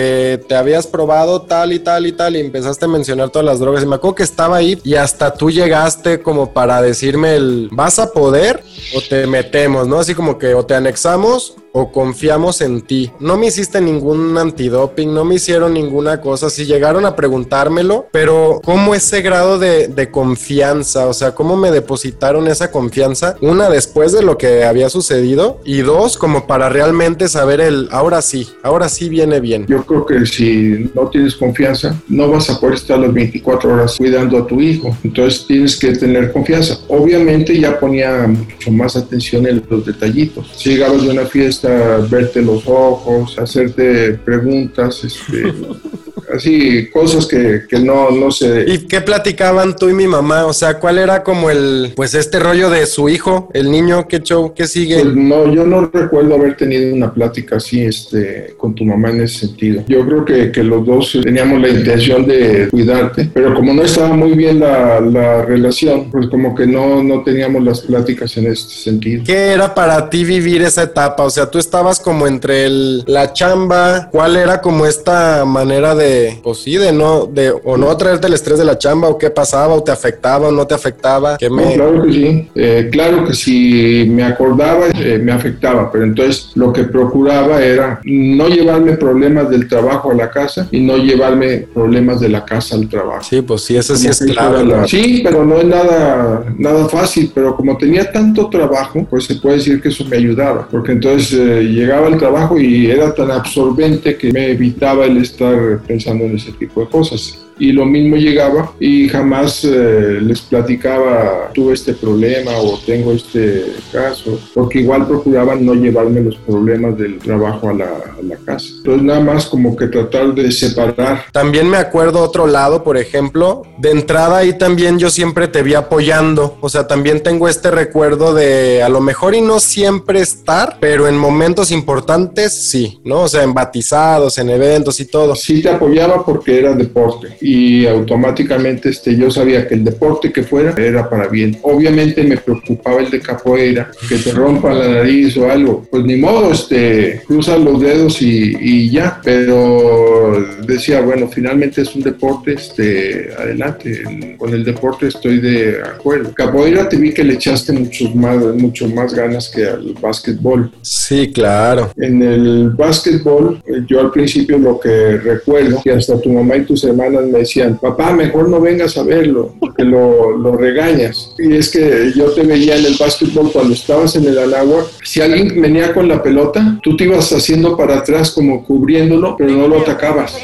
te 0.49 0.55
habías 0.55 0.87
probado 0.87 1.43
tal 1.43 1.73
y 1.73 1.79
tal 1.79 2.07
y 2.07 2.13
tal, 2.13 2.37
y 2.37 2.41
empezaste 2.41 2.85
a 2.85 2.89
mencionar 2.89 3.31
todas 3.31 3.47
las 3.47 3.59
drogas, 3.59 3.83
y 3.83 3.87
me 3.87 3.97
acuerdo 3.97 4.17
que 4.17 4.23
estaba 4.23 4.57
ahí, 4.57 4.79
y 4.85 4.95
hasta 4.95 5.35
tú 5.35 5.51
llegaste 5.51 6.23
como 6.23 6.53
para 6.53 6.83
decirme 6.83 7.37
el, 7.37 7.69
¿vas 7.73 7.99
a 7.99 8.13
poder 8.13 8.63
o 8.95 9.01
te 9.01 9.27
metemos, 9.27 9.87
no? 9.87 9.99
Así 9.99 10.15
como 10.15 10.39
que 10.39 10.55
o 10.55 10.65
te 10.65 10.75
anexamos 10.75 11.57
o 11.79 11.93
confiamos 11.93 12.63
en 12.63 12.81
ti. 12.81 13.11
No 13.21 13.37
me 13.37 13.49
hiciste 13.49 13.83
ningún 13.83 14.39
antidoping, 14.39 15.13
no 15.13 15.27
me 15.27 15.35
hicieron 15.35 15.75
ninguna 15.75 16.23
cosa, 16.23 16.49
si 16.49 16.65
llegaron 16.65 17.05
a 17.05 17.15
preguntármelo, 17.15 18.07
pero 18.13 18.63
¿cómo 18.65 18.95
ese 18.95 19.21
grado 19.21 19.59
de, 19.59 19.89
de, 19.89 20.11
confianza? 20.11 21.07
O 21.07 21.13
sea, 21.13 21.35
¿cómo 21.35 21.55
me 21.55 21.71
depositaron 21.71 22.49
esa 22.49 22.71
confianza? 22.71 23.37
Una, 23.43 23.69
después 23.69 24.13
de 24.13 24.23
lo 24.23 24.39
que 24.39 24.65
había 24.65 24.89
sucedido 24.89 25.61
y 25.67 25.83
dos, 25.83 26.17
como 26.17 26.47
para 26.47 26.71
realmente 26.71 27.29
saber 27.29 27.61
el, 27.61 27.89
ahora 27.91 28.23
sí, 28.23 28.49
ahora 28.63 28.89
sí 28.89 29.11
viene 29.11 29.41
bien. 29.41 29.67
Yo 29.67 29.85
creo 29.85 30.07
que 30.07 30.25
si 30.25 30.91
no 30.95 31.09
tienes 31.09 31.37
confianza, 31.37 31.95
no 32.09 32.31
vas 32.31 32.49
a 32.49 32.59
poder 32.59 32.77
estar 32.77 32.99
las 32.99 33.13
24 33.13 33.71
horas 33.71 33.97
cuidando 33.99 34.39
a 34.39 34.47
tu 34.47 34.63
hijo, 34.63 34.97
entonces 35.05 35.47
tienes 35.47 35.77
que 35.77 35.93
tener 35.93 36.33
confianza. 36.33 36.79
Obviamente 36.89 37.61
ya 37.61 37.79
ponía 37.79 38.27
mucho 38.27 38.71
más 38.71 38.97
atención 38.97 39.47
en 39.47 39.63
los 39.69 39.85
detallitos. 39.85 40.53
Si 40.57 40.71
llegabas 40.71 41.03
de 41.03 41.11
una 41.11 41.27
fiesta, 41.27 41.66
verte 41.69 42.43
los 42.43 42.67
ojos, 42.67 43.39
hacerte 43.39 44.15
preguntas, 44.15 45.05
este, 45.05 45.53
así, 46.35 46.89
cosas 46.91 47.27
que, 47.27 47.63
que, 47.69 47.79
no, 47.79 48.11
no 48.11 48.31
sé. 48.31 48.65
¿Y 48.67 48.79
qué 48.87 49.01
platicaban 49.01 49.77
tú 49.77 49.89
y 49.89 49.95
mi 49.95 50.07
mamá? 50.07 50.47
O 50.47 50.53
sea, 50.53 50.79
¿cuál 50.79 50.99
era 50.99 51.23
como 51.23 51.51
el, 51.51 51.93
pues 51.95 52.15
este 52.15 52.39
rollo 52.39 52.71
de 52.71 52.87
su 52.87 53.09
hijo, 53.09 53.51
el 53.55 53.71
niño, 53.71 54.07
qué 54.09 54.21
show, 54.21 54.53
qué 54.55 54.67
sigue? 54.67 55.01
Pues 55.01 55.15
no, 55.15 55.53
yo 55.53 55.65
no 55.65 55.91
recuerdo 55.93 56.35
haber 56.35 56.57
tenido 56.57 56.95
una 56.95 57.13
plática 57.13 57.57
así, 57.57 57.85
este, 57.85 58.55
con 58.57 58.75
tu 58.75 58.85
mamá 58.85 59.11
en 59.11 59.23
ese 59.23 59.47
sentido. 59.47 59.85
Yo 59.89 60.07
creo 60.07 60.25
que, 60.25 60.53
que 60.53 60.63
los 60.63 60.85
dos 60.87 61.19
teníamos 61.23 61.61
la 61.61 61.69
intención 61.69 62.27
de 62.27 62.69
cuidarte, 62.71 63.31
pero 63.33 63.55
como 63.55 63.73
no 63.73 63.83
estaba 63.83 64.15
muy 64.15 64.33
bien 64.33 64.61
la, 64.61 65.01
la 65.01 65.43
relación, 65.43 66.11
pues 66.11 66.29
como 66.29 66.55
que 66.55 66.67
no, 66.67 67.03
no 67.03 67.23
teníamos 67.23 67.63
las 67.63 67.81
pláticas 67.81 68.37
en 68.37 68.47
este 68.47 68.75
sentido. 68.75 69.23
¿Qué 69.25 69.53
era 69.53 69.75
para 69.75 70.09
ti 70.11 70.25
vivir 70.25 70.63
esa 70.63 70.83
etapa? 70.83 71.23
O 71.25 71.31
sea, 71.31 71.46
tú 71.51 71.59
estabas 71.59 72.01
como 72.01 72.27
entre 72.27 72.67
el, 72.67 73.05
la 73.07 73.33
chamba, 73.33 74.09
¿cuál 74.11 74.37
era 74.37 74.61
como 74.61 74.87
esta 74.87 75.45
manera 75.45 75.95
de, 75.95 76.41
pues 76.43 76.59
sí, 76.59 76.77
de 76.77 76.93
no, 76.93 77.27
de 77.27 77.51
o 77.51 77.77
no 77.77 77.97
traerte 77.97 78.27
el 78.27 78.35
estrés 78.35 78.59
de 78.59 78.65
la 78.65 78.79
chamba, 78.79 79.09
o 79.09 79.19
qué 79.19 79.31
pasaba, 79.31 79.75
o 79.75 79.83
te 79.83 79.93
afectaba, 79.93 80.49
o 80.49 80.53
no 80.53 80.67
te 80.67 80.75
afectaba? 80.75 81.37
¿Qué 81.37 81.51
me... 81.51 81.77
No, 81.77 81.85
claro 81.85 82.03
que 82.03 82.13
sí, 82.13 82.51
eh, 82.55 82.89
claro 82.91 83.27
que 83.27 83.35
si 83.35 84.07
me 84.09 84.25
acordaba, 84.25 84.87
eh, 84.89 85.19
me 85.23 85.33
afectaba, 85.33 85.91
pero 85.91 86.05
entonces 86.05 86.51
lo 86.55 86.73
que 86.73 86.85
procuraba 86.85 87.63
era 87.63 88.01
no 88.05 88.49
llevarme 88.49 88.93
problemas 88.93 89.51
del 89.51 89.69
trabajo 89.69 90.11
a 90.11 90.15
la 90.15 90.31
casa 90.31 90.69
y 90.71 90.81
no 90.81 90.97
llevarme 90.97 91.67
problemas 91.73 92.21
de 92.21 92.29
la 92.29 92.45
casa 92.45 92.77
al 92.77 92.89
trabajo. 92.89 93.23
Sí, 93.23 93.43
pues 93.43 93.63
sí, 93.63 93.77
eso 93.77 93.97
sí 93.97 94.09
es 94.09 94.19
claro. 94.21 94.65
La... 94.65 94.87
Sí, 94.87 95.21
pero 95.25 95.45
no 95.45 95.59
es 95.59 95.67
nada, 95.67 96.45
nada 96.59 96.89
fácil, 96.89 97.31
pero 97.35 97.57
como 97.57 97.77
tenía 97.77 98.11
tanto 98.11 98.49
trabajo, 98.49 99.07
pues 99.09 99.25
se 99.25 99.37
puede 99.37 99.57
decir 99.57 99.81
que 99.81 99.89
eso 99.89 100.05
me 100.05 100.17
ayudaba, 100.17 100.67
porque 100.71 100.93
entonces 100.93 101.36
eh, 101.37 101.63
llegaba 101.63 102.09
al 102.09 102.19
trabajo 102.19 102.59
y 102.59 102.91
era 102.91 103.15
tan 103.15 103.31
absorbente 103.31 104.17
que 104.17 104.33
me 104.33 104.51
evitaba 104.51 105.05
el 105.05 105.19
estar 105.19 105.81
pensando 105.87 106.25
en 106.25 106.37
ese 106.37 106.53
tipo 106.53 106.81
de 106.81 106.89
cosas 106.89 107.46
y 107.59 107.73
lo 107.73 107.87
mismo 107.87 108.17
llegaba 108.17 108.73
y 108.79 109.09
jamás 109.09 109.65
eh, 109.65 110.19
les 110.21 110.41
platicaba 110.43 111.51
tuve 111.55 111.75
este 111.75 111.95
problema 111.95 112.53
o 112.59 112.79
tengo 112.85 113.13
este 113.13 113.73
caso 113.93 114.39
porque 114.53 114.81
igual 114.81 115.07
procuraban 115.07 115.65
no 115.65 115.75
llevarme 115.75 116.21
los 116.21 116.37
problemas 116.37 116.99
del 116.99 117.19
trabajo 117.19 117.71
a 117.71 117.75
la, 117.75 117.87
a 117.87 118.23
la, 118.23 118.37
casa. 118.45 118.67
Entonces 118.79 119.03
nada 119.03 119.21
más 119.21 119.47
como 119.47 119.75
que 119.75 119.87
tratar 119.87 120.35
de 120.35 120.53
separar. 120.53 121.25
También 121.33 121.69
me 121.69 121.79
acuerdo 121.79 122.21
otro 122.21 122.47
lado 122.47 122.85
por 122.85 122.97
ejemplo 122.97 123.63
de 123.79 123.91
entrada 123.91 124.39
ahí 124.39 124.53
también 124.59 124.99
yo 124.99 125.11
siempre 125.11 125.49
te 125.49 125.63
vi 125.63 125.75
apoyando 125.75 126.59
o 126.61 126.69
sea 126.69 126.87
también 126.87 127.23
tengo 127.23 127.49
este 127.49 127.71
recuerdo 127.71 128.35
de 128.35 128.83
a 128.83 128.89
lo 128.89 129.01
mejor 129.01 129.35
y 129.35 129.41
no 129.41 129.61
siempre 129.61 130.21
estar 130.21 130.77
pero 130.81 131.09
en 131.09 131.17
momentos 131.17 131.71
importantes 131.71 132.53
sí 132.53 133.01
no 133.05 133.23
o 133.23 133.29
sea 133.29 133.43
en 133.43 133.55
batizados 133.55 134.39
en 134.39 134.51
eventos 134.51 135.01
y 135.01 135.07
todo. 135.07 135.35
Sí 135.35 135.63
te 135.63 135.71
apoyaba 135.71 136.25
porque 136.25 136.59
era 136.59 136.75
deporte 136.75 137.37
y 137.47 137.87
automáticamente 137.87 138.89
este, 138.89 139.17
yo 139.17 139.31
sabía 139.31 139.69
que 139.69 139.75
el 139.75 139.85
deporte 139.85 140.33
que 140.33 140.43
fuera 140.43 140.75
era 140.77 141.09
para 141.09 141.29
bien. 141.29 141.57
Obviamente 141.63 142.25
me 142.25 142.39
preocupaba 142.39 143.01
el 143.01 143.09
de 143.09 143.21
capoeira, 143.21 143.89
que 144.09 144.17
te 144.17 144.33
rompa 144.33 144.75
la 144.75 144.89
nariz 144.89 145.37
o 145.37 145.49
algo. 145.49 145.87
Pues 145.89 146.05
ni 146.05 146.17
modo, 146.17 146.51
este, 146.51 147.23
cruzan 147.25 147.65
los 147.65 147.81
dedos 147.81 148.21
y, 148.21 148.57
y 148.61 148.91
ya. 148.91 149.21
Pero 149.23 150.45
decía, 150.67 151.01
bueno, 151.03 151.29
finalmente 151.29 151.83
es 151.83 151.95
un 151.95 152.03
deporte, 152.03 152.55
este, 152.55 153.31
adelante. 153.39 154.03
El, 154.03 154.37
con 154.37 154.53
el 154.53 154.65
deporte 154.65 155.07
estoy 155.07 155.39
de 155.39 155.81
acuerdo. 155.83 156.35
Capoeira 156.35 156.89
te 156.89 156.97
vi 156.97 157.15
que 157.15 157.23
le 157.23 157.35
echaste 157.35 157.73
muchos 157.73 158.13
más, 158.17 158.43
mucho 158.57 158.89
más 158.89 159.15
ganas 159.15 159.49
que 159.49 159.65
al 159.67 159.95
básquetbol. 160.01 160.73
Sí, 160.83 161.31
claro. 161.33 161.93
En 161.97 162.21
el 162.23 162.71
básquetbol, 162.71 163.63
yo 163.87 164.01
al 164.01 164.11
principio 164.11 164.59
lo 164.59 164.81
que 164.81 165.19
recuerdo, 165.19 165.81
que 165.85 165.93
hasta 165.93 166.21
tu 166.21 166.31
mamá 166.31 166.57
y 166.57 166.65
tus 166.65 166.83
hermanas 166.83 167.25
me 167.27 167.36
decían, 167.37 167.79
papá, 167.79 168.13
mejor 168.13 168.49
no 168.49 168.61
vengas 168.61 168.97
a 168.97 169.03
verlo, 169.03 169.55
porque 169.59 169.85
lo, 169.85 170.37
lo, 170.37 170.57
regañas. 170.57 171.35
Y 171.39 171.55
es 171.55 171.71
que 171.71 172.13
yo 172.15 172.33
te 172.33 172.43
veía 172.43 172.77
en 172.77 172.87
el 172.87 172.97
básquetbol 172.99 173.53
cuando 173.53 173.75
estabas 173.75 174.17
en 174.17 174.27
el 174.27 174.39
Anáhuac, 174.39 174.87
si 175.03 175.21
alguien 175.21 175.61
venía 175.61 175.93
con 175.93 176.09
la 176.09 176.23
pelota, 176.23 176.79
tú 176.83 176.97
te 176.97 177.05
ibas 177.05 177.33
haciendo 177.33 177.77
para 177.77 177.99
atrás 177.99 178.31
como 178.31 178.65
cubriéndolo, 178.65 179.37
pero 179.37 179.53
no 179.53 179.69
lo 179.69 179.81
atacabas. 179.81 180.37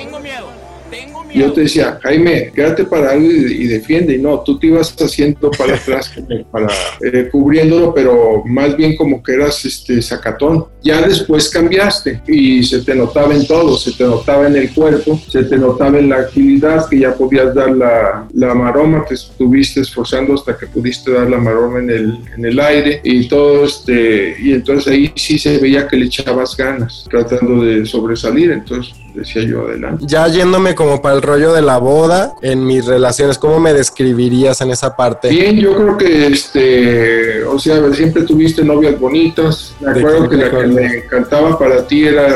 Yo 1.34 1.52
te 1.52 1.62
decía, 1.62 1.98
Jaime, 2.02 2.50
quédate 2.54 2.84
parado 2.84 3.20
y, 3.20 3.64
y, 3.64 3.66
defiende. 3.66 4.14
Y 4.14 4.18
no, 4.18 4.40
tú 4.40 4.58
te 4.58 4.66
ibas 4.66 4.94
haciendo 5.00 5.50
para 5.50 5.76
atrás, 5.76 6.12
para, 6.50 6.68
eh, 7.00 7.28
cubriéndolo, 7.30 7.94
pero 7.94 8.42
más 8.44 8.76
bien 8.76 8.96
como 8.96 9.22
que 9.22 9.32
eras 9.34 9.64
este, 9.64 10.00
sacatón. 10.02 10.66
Ya 10.82 11.00
después 11.00 11.48
cambiaste 11.48 12.22
y 12.26 12.62
se 12.64 12.80
te 12.80 12.94
notaba 12.94 13.34
en 13.34 13.46
todo, 13.46 13.76
se 13.76 13.92
te 13.92 14.04
notaba 14.04 14.46
en 14.46 14.56
el 14.56 14.72
cuerpo, 14.72 15.20
se 15.28 15.44
te 15.44 15.56
notaba 15.56 15.98
en 15.98 16.08
la 16.08 16.16
agilidad, 16.16 16.88
que 16.88 17.00
ya 17.00 17.14
podías 17.14 17.54
dar 17.54 17.70
la, 17.70 18.26
la 18.34 18.54
maroma, 18.54 19.04
te 19.04 19.14
estuviste 19.14 19.80
esforzando 19.80 20.34
hasta 20.34 20.56
que 20.56 20.66
pudiste 20.66 21.12
dar 21.12 21.30
la 21.30 21.38
maroma 21.38 21.78
en 21.78 21.90
el, 21.90 22.18
en 22.36 22.44
el 22.44 22.58
aire 22.58 23.00
y 23.04 23.28
todo 23.28 23.64
este, 23.64 24.36
y 24.40 24.52
entonces 24.52 24.92
ahí 24.92 25.12
sí 25.14 25.38
se 25.38 25.58
veía 25.58 25.86
que 25.86 25.96
le 25.96 26.06
echabas 26.06 26.56
ganas, 26.56 27.06
tratando 27.08 27.62
de 27.62 27.86
sobresalir. 27.86 28.50
Entonces, 28.50 28.94
decía 29.14 29.42
yo 29.42 29.66
adelante. 29.66 30.04
Ya 30.06 30.26
yéndome 30.28 30.74
como 30.74 31.02
para 31.02 31.16
el 31.16 31.22
rollo 31.22 31.52
de 31.52 31.62
la 31.62 31.78
boda, 31.78 32.34
en 32.42 32.64
mis 32.66 32.86
relaciones, 32.86 33.38
¿cómo 33.38 33.60
me 33.60 33.72
describirías 33.72 34.60
en 34.60 34.70
esa 34.70 34.96
parte? 34.96 35.28
Bien, 35.28 35.56
yo 35.56 35.74
creo 35.74 35.98
que, 35.98 36.26
este, 36.26 37.44
o 37.44 37.58
sea, 37.58 37.92
siempre 37.92 38.22
tuviste 38.22 38.64
novias 38.64 38.98
bonitas. 38.98 39.74
Me 39.80 39.90
acuerdo 39.90 40.28
que 40.28 40.36
la 40.36 40.50
que 40.50 40.66
me 40.66 40.98
encantaba 40.98 41.58
para 41.58 41.86
ti 41.86 42.04
era 42.04 42.28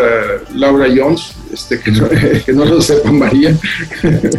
Laura 0.55 0.87
Jones, 0.95 1.35
este, 1.53 1.81
que, 1.81 1.91
no, 1.93 2.09
que 2.47 2.53
no 2.53 2.65
lo 2.65 2.81
sepa 2.81 3.11
María. 3.11 3.57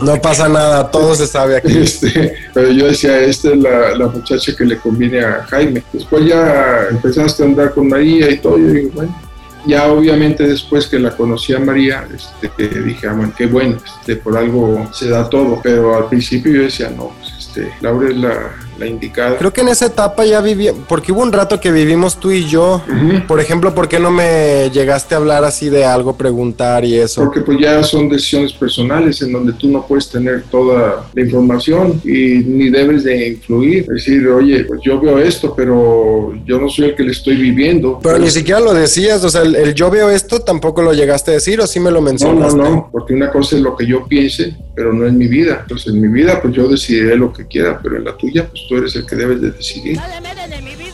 No 0.02 0.21
pasa 0.21 0.47
nada, 0.47 0.89
todo 0.89 1.15
se 1.15 1.28
sabe 1.28 1.58
aquí. 1.58 1.78
Este, 1.78 2.36
pero 2.54 2.71
yo 2.71 2.88
decía, 2.88 3.19
esta 3.21 3.50
es 3.50 3.58
la, 3.58 3.95
la, 3.95 4.08
muchacha 4.08 4.56
que 4.56 4.65
le 4.65 4.78
conviene 4.78 5.21
a 5.21 5.43
Jaime. 5.50 5.84
Después 5.93 6.26
ya 6.26 6.88
empezaste 6.89 7.43
a 7.43 7.45
andar 7.45 7.73
con 7.73 7.88
María 7.88 8.30
y 8.30 8.38
todo, 8.38 8.58
digo, 8.58 8.91
bueno 8.93 9.27
ya 9.65 9.91
obviamente 9.91 10.48
después 10.48 10.88
que 10.88 11.00
la 11.00 11.15
conocí 11.15 11.54
a 11.54 11.60
María, 11.60 12.08
este, 12.13 12.67
dije, 12.82 13.08
ah, 13.08 13.13
man, 13.13 13.34
qué 13.38 13.48
bueno, 13.48 13.78
este, 13.84 14.15
por 14.17 14.38
algo 14.38 14.88
se 14.93 15.10
da 15.10 15.30
todo, 15.30 15.60
pero 15.62 15.96
al 15.96 16.08
principio 16.08 16.52
yo 16.52 16.62
decía, 16.63 16.89
no, 16.89 17.13
pues 17.20 17.34
este, 17.38 17.74
Laura 17.82 18.10
es 18.10 18.17
la, 18.17 18.66
la 18.80 18.88
indicada. 18.88 19.38
Creo 19.38 19.52
que 19.54 19.62
en 19.62 19.70
esa 19.70 19.86
etapa 19.88 20.26
ya 20.26 20.42
viví, 20.42 20.70
porque 20.88 21.12
hubo 21.12 21.22
un 21.22 21.32
rato 21.32 21.60
que 21.60 21.72
vivimos 21.72 22.20
tú 22.20 22.32
y 22.32 22.46
yo. 22.46 22.82
Por 23.28 23.40
ejemplo, 23.40 23.74
¿por 23.74 23.88
qué 23.88 24.00
no 24.00 24.12
me 24.12 24.70
llegaste 24.72 25.16
a 25.16 25.18
hablar 25.18 25.44
así 25.44 25.70
de 25.70 25.86
algo, 25.86 26.16
preguntar 26.18 26.86
y 26.86 26.96
eso? 26.96 27.22
Porque 27.22 27.42
pues 27.42 27.58
ya 27.60 27.84
son 27.84 28.10
decisiones 28.10 28.54
personales 28.54 29.22
en 29.22 29.32
donde 29.34 29.54
tú 29.54 29.68
no 29.70 29.86
puedes 29.86 30.10
tener 30.10 30.44
toda 30.44 31.08
la 31.13 31.22
información 31.22 32.02
y 32.04 32.40
ni 32.46 32.70
debes 32.70 33.04
de 33.04 33.28
influir. 33.30 33.80
Es 33.84 34.06
decir, 34.06 34.28
oye, 34.28 34.63
pues 34.66 34.82
yo 34.84 35.00
veo 35.00 35.18
esto, 35.20 35.54
pero 35.56 36.34
yo 36.46 36.60
no 36.60 36.70
soy 36.70 36.86
el 36.86 36.96
que 36.96 37.04
le 37.04 37.12
estoy 37.12 37.36
viviendo. 37.36 38.00
Pero 38.02 38.20
ni 38.20 38.30
siquiera 38.30 38.60
lo 38.60 38.74
decías, 38.74 39.24
o 39.24 39.30
sea, 39.30 39.42
el, 39.42 39.56
el 39.56 39.74
yo 39.74 39.90
veo 39.90 40.10
esto 40.10 40.40
tampoco 40.42 40.82
lo 40.82 40.94
llegaste 40.94 41.32
a 41.32 41.34
decir 41.36 41.60
o 41.60 41.68
sí 41.68 41.80
me 41.80 41.92
lo 41.92 41.98
No, 41.98 42.02
no, 42.02 42.06
mencionaste. 42.10 42.58
no, 42.58 42.90
porque 42.92 43.13
una 43.13 43.32
cosa 43.32 43.56
es 43.56 43.62
lo 43.62 43.76
que 43.76 43.86
yo 43.88 44.06
piense, 44.08 44.56
pero 44.76 44.94
no 44.94 45.06
es 45.08 45.13
mi 45.13 45.28
vida. 45.28 45.60
Entonces, 45.62 45.94
en 45.94 46.00
mi 46.02 46.08
vida, 46.08 46.40
pues 46.42 46.54
yo 46.54 46.68
decidiré 46.68 47.16
lo 47.16 47.34
que 47.34 47.46
quiera, 47.48 47.80
pero 47.82 47.98
en 47.98 48.04
la 48.06 48.16
tuya, 48.16 48.48
pues 48.48 48.63
tú 48.67 48.77
eres 48.77 48.95
el 48.95 49.06
que 49.06 49.15
debes 49.15 49.41
de 49.41 49.51
decidir. 49.51 49.99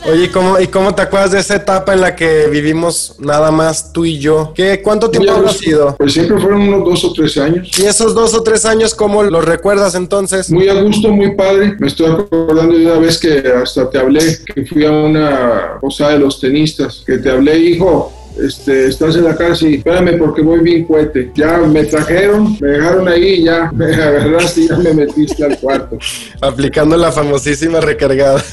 Oye, 0.06 0.24
¿y 0.24 0.28
cómo, 0.28 0.60
¿y 0.60 0.66
cómo 0.66 0.94
te 0.94 1.00
acuerdas 1.00 1.32
de 1.32 1.40
esa 1.40 1.56
etapa 1.56 1.94
en 1.94 2.02
la 2.02 2.14
que 2.14 2.46
vivimos 2.48 3.16
nada 3.18 3.50
más 3.50 3.92
tú 3.92 4.04
y 4.04 4.18
yo? 4.18 4.52
¿Qué, 4.54 4.82
¿Cuánto 4.82 5.10
tiempo 5.10 5.30
habrá 5.32 5.44
pues, 5.44 5.58
sido? 5.58 5.96
Pues 5.96 6.12
siempre 6.12 6.38
fueron 6.38 6.60
unos 6.62 6.84
dos 6.84 7.04
o 7.04 7.12
tres 7.12 7.36
años. 7.38 7.70
Y 7.78 7.86
esos 7.86 8.14
dos 8.14 8.34
o 8.34 8.42
tres 8.42 8.66
años, 8.66 8.94
¿cómo 8.94 9.22
los 9.22 9.44
recuerdas 9.44 9.94
entonces? 9.94 10.50
Muy 10.50 10.68
a 10.68 10.74
gusto, 10.74 11.10
muy 11.10 11.34
padre. 11.34 11.76
Me 11.78 11.86
estoy 11.86 12.12
acordando 12.12 12.76
de 12.76 12.84
una 12.84 12.98
vez 12.98 13.18
que 13.18 13.42
hasta 13.62 13.88
te 13.88 13.98
hablé, 13.98 14.20
que 14.54 14.66
fui 14.66 14.84
a 14.84 14.90
una 14.90 15.78
posada 15.80 16.12
de 16.12 16.18
los 16.18 16.38
tenistas, 16.38 17.02
que 17.06 17.16
te 17.18 17.30
hablé, 17.30 17.58
hijo. 17.58 18.12
Este, 18.36 18.88
estás 18.88 19.16
en 19.16 19.24
la 19.24 19.36
cárcel, 19.36 19.74
espérame 19.74 20.18
porque 20.18 20.42
voy 20.42 20.60
bien 20.60 20.84
cohete. 20.84 21.30
Ya 21.34 21.58
me 21.58 21.84
trajeron, 21.84 22.56
me 22.60 22.68
dejaron 22.68 23.08
ahí, 23.08 23.44
ya 23.44 23.70
me 23.72 23.86
agarraste 23.94 24.62
y 24.62 24.68
ya 24.68 24.76
me 24.78 24.92
metiste 24.92 25.44
al 25.44 25.58
cuarto. 25.58 25.98
Aplicando 26.40 26.96
la 26.96 27.12
famosísima 27.12 27.80
recargada. 27.80 28.42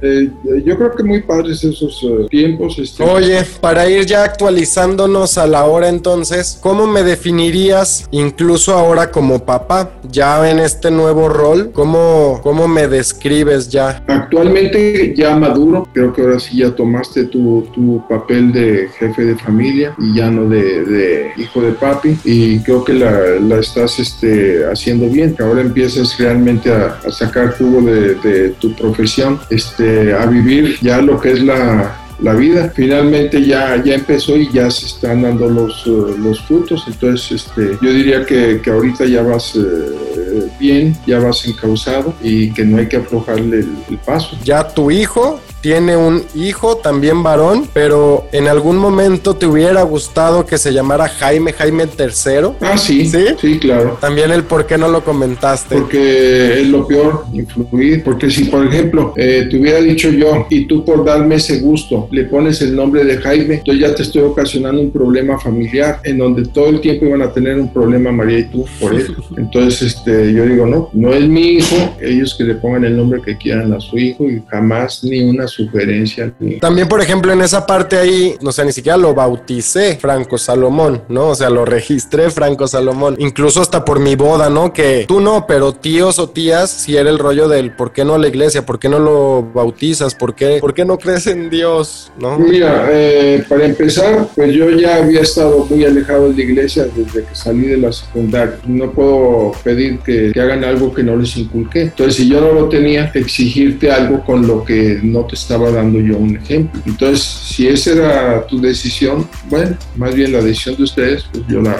Eh, 0.00 0.30
yo 0.64 0.76
creo 0.76 0.94
que 0.94 1.02
muy 1.02 1.22
padres 1.22 1.64
esos 1.64 2.00
eh, 2.04 2.26
tiempos. 2.30 2.78
Este, 2.78 3.02
Oye, 3.02 3.44
para 3.60 3.88
ir 3.88 4.06
ya 4.06 4.22
actualizándonos 4.22 5.38
a 5.38 5.46
la 5.46 5.64
hora 5.64 5.88
entonces, 5.88 6.58
¿cómo 6.60 6.86
me 6.86 7.02
definirías 7.02 8.06
incluso 8.10 8.74
ahora 8.74 9.10
como 9.10 9.44
papá? 9.44 9.90
Ya 10.08 10.48
en 10.48 10.60
este 10.60 10.90
nuevo 10.90 11.28
rol, 11.28 11.70
¿cómo, 11.72 12.40
cómo 12.42 12.68
me 12.68 12.86
describes 12.86 13.68
ya? 13.68 14.02
Actualmente 14.06 15.14
ya 15.16 15.34
maduro, 15.36 15.88
creo 15.92 16.12
que 16.12 16.22
ahora 16.22 16.38
sí 16.38 16.58
ya 16.58 16.70
tomaste 16.70 17.24
tu, 17.24 17.66
tu 17.74 18.06
papel 18.08 18.52
de 18.52 18.88
jefe 18.98 19.17
de 19.24 19.36
familia 19.36 19.94
y 19.98 20.14
ya 20.14 20.30
no 20.30 20.48
de, 20.48 20.84
de 20.84 21.30
hijo 21.36 21.62
de 21.62 21.72
papi 21.72 22.18
y 22.24 22.60
creo 22.60 22.84
que 22.84 22.94
la, 22.94 23.38
la 23.40 23.58
estás 23.58 23.98
este, 23.98 24.64
haciendo 24.66 25.08
bien, 25.08 25.34
que 25.34 25.42
ahora 25.42 25.60
empiezas 25.60 26.18
realmente 26.18 26.70
a, 26.72 26.98
a 27.06 27.10
sacar 27.10 27.56
jugo 27.56 27.82
de, 27.82 28.14
de 28.16 28.50
tu 28.50 28.74
profesión, 28.74 29.40
este, 29.50 30.12
a 30.12 30.26
vivir 30.26 30.78
ya 30.80 31.00
lo 31.00 31.20
que 31.20 31.32
es 31.32 31.42
la, 31.42 31.96
la 32.20 32.34
vida. 32.34 32.72
Finalmente 32.74 33.44
ya, 33.44 33.82
ya 33.82 33.94
empezó 33.94 34.36
y 34.36 34.50
ya 34.52 34.70
se 34.70 34.86
están 34.86 35.22
dando 35.22 35.48
los, 35.48 35.84
eh, 35.86 36.16
los 36.18 36.40
frutos. 36.42 36.84
Entonces, 36.86 37.46
este, 37.46 37.78
yo 37.80 37.92
diría 37.92 38.24
que, 38.24 38.60
que 38.62 38.70
ahorita 38.70 39.04
ya 39.06 39.22
vas 39.22 39.54
eh, 39.56 40.48
bien, 40.58 40.96
ya 41.06 41.18
vas 41.18 41.46
encauzado 41.46 42.14
y 42.22 42.52
que 42.52 42.64
no 42.64 42.78
hay 42.78 42.88
que 42.88 42.96
aflojarle 42.96 43.60
el, 43.60 43.68
el 43.90 43.98
paso. 43.98 44.36
Ya 44.44 44.66
tu 44.66 44.90
hijo 44.90 45.40
tiene 45.60 45.96
un 45.96 46.22
hijo 46.34 46.76
también 46.76 47.22
varón, 47.22 47.68
pero 47.72 48.26
en 48.32 48.48
algún 48.48 48.76
momento 48.76 49.34
te 49.34 49.46
hubiera 49.46 49.82
gustado 49.82 50.46
que 50.46 50.58
se 50.58 50.72
llamara 50.72 51.08
Jaime, 51.08 51.52
Jaime 51.52 51.84
III. 51.84 52.50
Ah, 52.60 52.78
sí, 52.78 53.06
¿Sí? 53.06 53.24
sí, 53.40 53.58
claro. 53.58 53.98
También 54.00 54.30
el 54.30 54.44
por 54.44 54.66
qué 54.66 54.78
no 54.78 54.88
lo 54.88 55.02
comentaste. 55.04 55.76
Porque 55.76 56.60
es 56.60 56.68
lo 56.68 56.86
peor, 56.86 57.24
influir. 57.32 58.04
Porque 58.04 58.30
si, 58.30 58.44
por 58.44 58.66
ejemplo, 58.66 59.12
eh, 59.16 59.48
te 59.50 59.58
hubiera 59.58 59.80
dicho 59.80 60.10
yo 60.10 60.46
y 60.50 60.66
tú 60.66 60.84
por 60.84 61.04
darme 61.04 61.36
ese 61.36 61.60
gusto 61.60 62.08
le 62.10 62.24
pones 62.24 62.60
el 62.62 62.76
nombre 62.76 63.04
de 63.04 63.18
Jaime, 63.18 63.54
entonces 63.56 63.82
ya 63.82 63.94
te 63.94 64.02
estoy 64.02 64.22
ocasionando 64.22 64.80
un 64.80 64.90
problema 64.90 65.38
familiar 65.38 66.00
en 66.04 66.18
donde 66.18 66.46
todo 66.46 66.68
el 66.68 66.80
tiempo 66.80 67.06
iban 67.06 67.22
a 67.22 67.32
tener 67.32 67.58
un 67.58 67.72
problema 67.72 68.12
María 68.12 68.40
y 68.40 68.44
tú 68.44 68.64
por 68.78 68.94
eso. 68.94 69.14
Entonces, 69.36 69.82
este, 69.82 70.32
yo 70.32 70.46
digo, 70.46 70.66
no, 70.66 70.90
no 70.92 71.12
es 71.12 71.28
mi 71.28 71.54
hijo, 71.54 71.96
ellos 72.00 72.34
que 72.36 72.44
le 72.44 72.54
pongan 72.54 72.84
el 72.84 72.96
nombre 72.96 73.20
que 73.24 73.36
quieran 73.36 73.72
a 73.72 73.80
su 73.80 73.98
hijo 73.98 74.28
y 74.28 74.42
jamás 74.48 75.02
ni 75.02 75.22
una 75.22 75.47
sugerencia. 75.48 76.32
También, 76.60 76.88
por 76.88 77.00
ejemplo, 77.00 77.32
en 77.32 77.42
esa 77.42 77.66
parte 77.66 77.96
ahí, 77.96 78.36
no 78.40 78.52
sé, 78.52 78.64
ni 78.64 78.72
siquiera 78.72 78.96
lo 78.96 79.14
bauticé 79.14 79.96
Franco 80.00 80.38
Salomón, 80.38 81.02
¿no? 81.08 81.28
O 81.28 81.34
sea, 81.34 81.50
lo 81.50 81.64
registré 81.64 82.30
Franco 82.30 82.66
Salomón. 82.66 83.16
Incluso 83.18 83.60
hasta 83.60 83.84
por 83.84 84.00
mi 84.00 84.16
boda, 84.16 84.50
¿no? 84.50 84.72
Que 84.72 85.04
tú 85.08 85.20
no, 85.20 85.46
pero 85.46 85.72
tíos 85.72 86.18
o 86.18 86.28
tías, 86.28 86.70
si 86.70 86.96
era 86.96 87.10
el 87.10 87.18
rollo 87.18 87.48
del 87.48 87.72
por 87.74 87.92
qué 87.92 88.04
no 88.04 88.14
a 88.14 88.18
la 88.18 88.28
iglesia, 88.28 88.64
por 88.64 88.78
qué 88.78 88.88
no 88.88 88.98
lo 88.98 89.48
bautizas, 89.54 90.14
por 90.14 90.34
qué, 90.34 90.58
por 90.60 90.74
qué 90.74 90.84
no 90.84 90.98
crees 90.98 91.26
en 91.26 91.50
Dios, 91.50 92.12
¿no? 92.18 92.38
Mira, 92.38 92.88
eh, 92.90 93.44
para 93.48 93.64
empezar, 93.64 94.28
pues 94.34 94.52
yo 94.52 94.70
ya 94.70 94.96
había 94.96 95.20
estado 95.20 95.66
muy 95.68 95.84
alejado 95.84 96.28
de 96.30 96.36
la 96.36 96.42
iglesia 96.42 96.86
desde 96.94 97.24
que 97.24 97.34
salí 97.34 97.66
de 97.66 97.78
la 97.78 97.92
secundaria. 97.92 98.58
No 98.66 98.90
puedo 98.92 99.52
pedir 99.62 99.98
que, 100.00 100.32
que 100.32 100.40
hagan 100.40 100.64
algo 100.64 100.92
que 100.92 101.02
no 101.02 101.16
les 101.16 101.36
inculqué. 101.36 101.82
Entonces, 101.82 102.16
si 102.16 102.28
yo 102.28 102.40
no 102.40 102.52
lo 102.52 102.68
tenía, 102.68 103.10
exigirte 103.14 103.90
algo 103.90 104.24
con 104.24 104.46
lo 104.46 104.64
que 104.64 105.00
no 105.02 105.24
te 105.24 105.36
estaba 105.42 105.70
dando 105.70 106.00
yo 106.00 106.18
un 106.18 106.36
ejemplo. 106.36 106.80
Entonces, 106.86 107.22
si 107.22 107.66
esa 107.66 107.92
era 107.92 108.46
tu 108.46 108.60
decisión, 108.60 109.28
bueno, 109.48 109.76
más 109.96 110.14
bien 110.14 110.32
la 110.32 110.42
decisión 110.42 110.76
de 110.76 110.84
ustedes, 110.84 111.24
pues 111.32 111.44
yo 111.48 111.60
la, 111.60 111.76